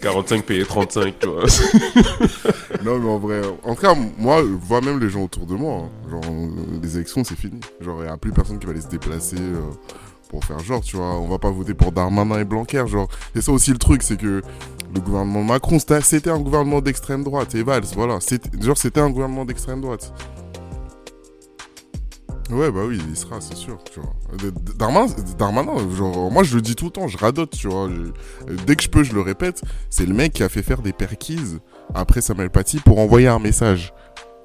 [0.01, 1.43] 45 payé 35, tu vois.
[2.83, 5.53] Non, mais en vrai, en tout cas, moi, je vois même les gens autour de
[5.53, 5.83] moi.
[5.83, 6.09] hein.
[6.09, 6.47] Genre, euh,
[6.81, 7.59] les élections, c'est fini.
[7.79, 9.59] Genre, il n'y a plus personne qui va aller se déplacer euh,
[10.29, 11.19] pour faire genre, tu vois.
[11.19, 13.07] On va pas voter pour Darmanin et Blanquer, genre.
[13.35, 14.41] Et ça aussi, le truc, c'est que
[14.93, 17.55] le gouvernement Macron, c'était un gouvernement d'extrême droite.
[17.55, 18.19] Et Valls, voilà.
[18.59, 20.13] Genre, c'était un gouvernement d'extrême droite.
[22.51, 24.13] Ouais, bah oui, il sera, c'est sûr, tu vois.
[25.37, 27.87] Darmanin, genre, moi je le dis tout le temps, je radote, tu vois.
[28.67, 29.61] Dès que je peux, je le répète.
[29.89, 31.61] C'est le mec qui a fait faire des perquises
[31.93, 33.93] après Samuel Paty pour envoyer un message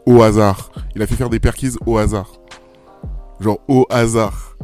[0.07, 0.71] au hasard.
[0.95, 2.33] Il a fait faire des perquises au hasard.
[3.41, 4.57] Genre au hasard.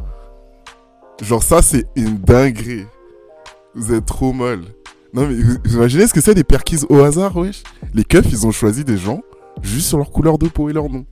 [1.20, 2.86] Genre ça c'est une dinguerie.
[3.74, 4.66] Vous êtes trop molle.
[5.14, 7.62] Non mais vous imaginez ce que c'est des perquises au hasard, wesh?
[7.92, 9.20] Les keufs ils ont choisi des gens
[9.62, 11.04] juste sur leur couleur de peau et leur nom.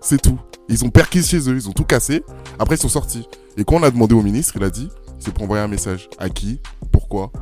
[0.00, 0.38] C'est tout.
[0.68, 2.22] Ils ont perquise chez eux, ils ont tout cassé.
[2.58, 3.28] Après ils sont sortis.
[3.56, 4.88] Et quand on a demandé au ministre, il a dit
[5.18, 6.08] c'est pour envoyer un message.
[6.18, 6.60] À qui?
[6.92, 7.32] Pourquoi?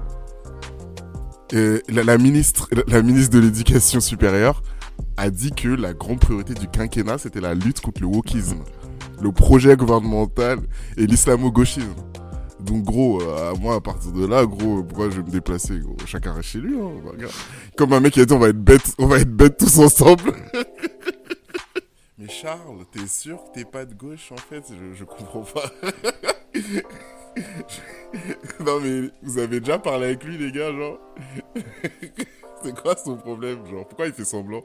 [1.52, 4.62] Ministre, la ministre de l'Éducation supérieure
[5.18, 8.60] a dit que la grande priorité du quinquennat, c'était la lutte contre le wokisme,
[9.20, 10.60] le projet gouvernemental
[10.96, 11.92] et l'islamo-gauchisme.
[12.64, 15.96] Donc gros, euh, moi à partir de là, gros, pourquoi je vais me déplacer gros
[16.06, 16.76] Chacun reste chez lui.
[16.78, 16.92] Hein.
[17.76, 19.78] Comme un mec qui a dit on va être bêtes, on va être bêtes tous
[19.78, 20.32] ensemble.
[22.18, 24.62] Mais Charles, t'es sûr que t'es pas de gauche en fait?
[24.70, 25.72] Je, je comprends pas.
[28.60, 30.98] non mais vous avez déjà parlé avec lui les gars, genre?
[32.62, 33.88] C'est quoi son problème, genre?
[33.88, 34.62] Pourquoi il fait semblant?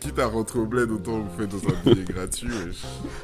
[0.00, 2.48] Putain, rentre au bled, autant vous faites dans un billet gratuit.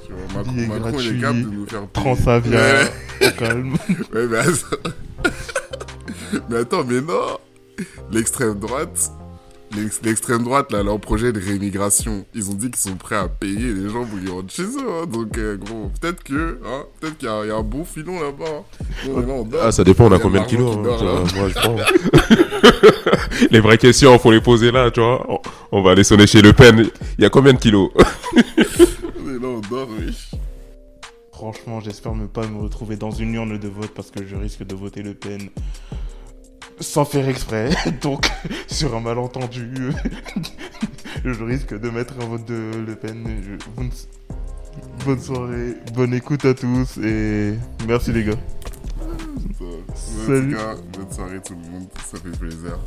[0.06, 1.90] Tu vois, Macron, Macron, il est capable de nous faire payer.
[1.92, 3.26] Prends ça, Ouais.
[3.26, 3.76] au calme.
[4.12, 4.76] Ouais, mais attends.
[6.50, 7.38] mais attends, mais non.
[8.10, 9.10] L'extrême droite,
[10.02, 13.72] l'extrême droite, là, leur projet de rémigration, ils ont dit qu'ils sont prêts à payer
[13.72, 14.86] les gens pour qu'ils rentrent chez eux.
[14.88, 15.06] hein.
[15.10, 17.84] Donc, euh, gros, peut-être que, hein, peut-être qu'il y, a- il y a un bon
[17.84, 18.44] filon là-bas.
[19.08, 19.46] hein.
[19.52, 19.58] Là.
[19.64, 21.12] Ah, ça dépend, on a combien de kilos hein, dort, ça, là.
[21.36, 21.76] Moi, je prends.
[23.50, 25.24] les vraies questions, faut les poser là, tu vois.
[25.28, 25.38] On,
[25.78, 26.88] on va aller sonner chez Le Pen.
[27.18, 27.90] Il y a combien de kilos?
[28.34, 30.12] On est là, on dort, oui.
[31.32, 34.64] Franchement, j'espère ne pas me retrouver dans une urne de vote parce que je risque
[34.64, 35.48] de voter Le Pen
[36.80, 37.70] sans faire exprès.
[38.02, 38.30] Donc,
[38.66, 39.70] sur un malentendu,
[41.24, 43.26] je risque de mettre un vote de Le Pen.
[43.42, 43.90] Je- Bonne...
[45.04, 47.54] bonne soirée, bonne écoute à tous et
[47.86, 48.38] merci les gars.
[50.26, 50.56] Salut.
[50.96, 52.78] bonne soirée tout le monde, ça fait plaisir.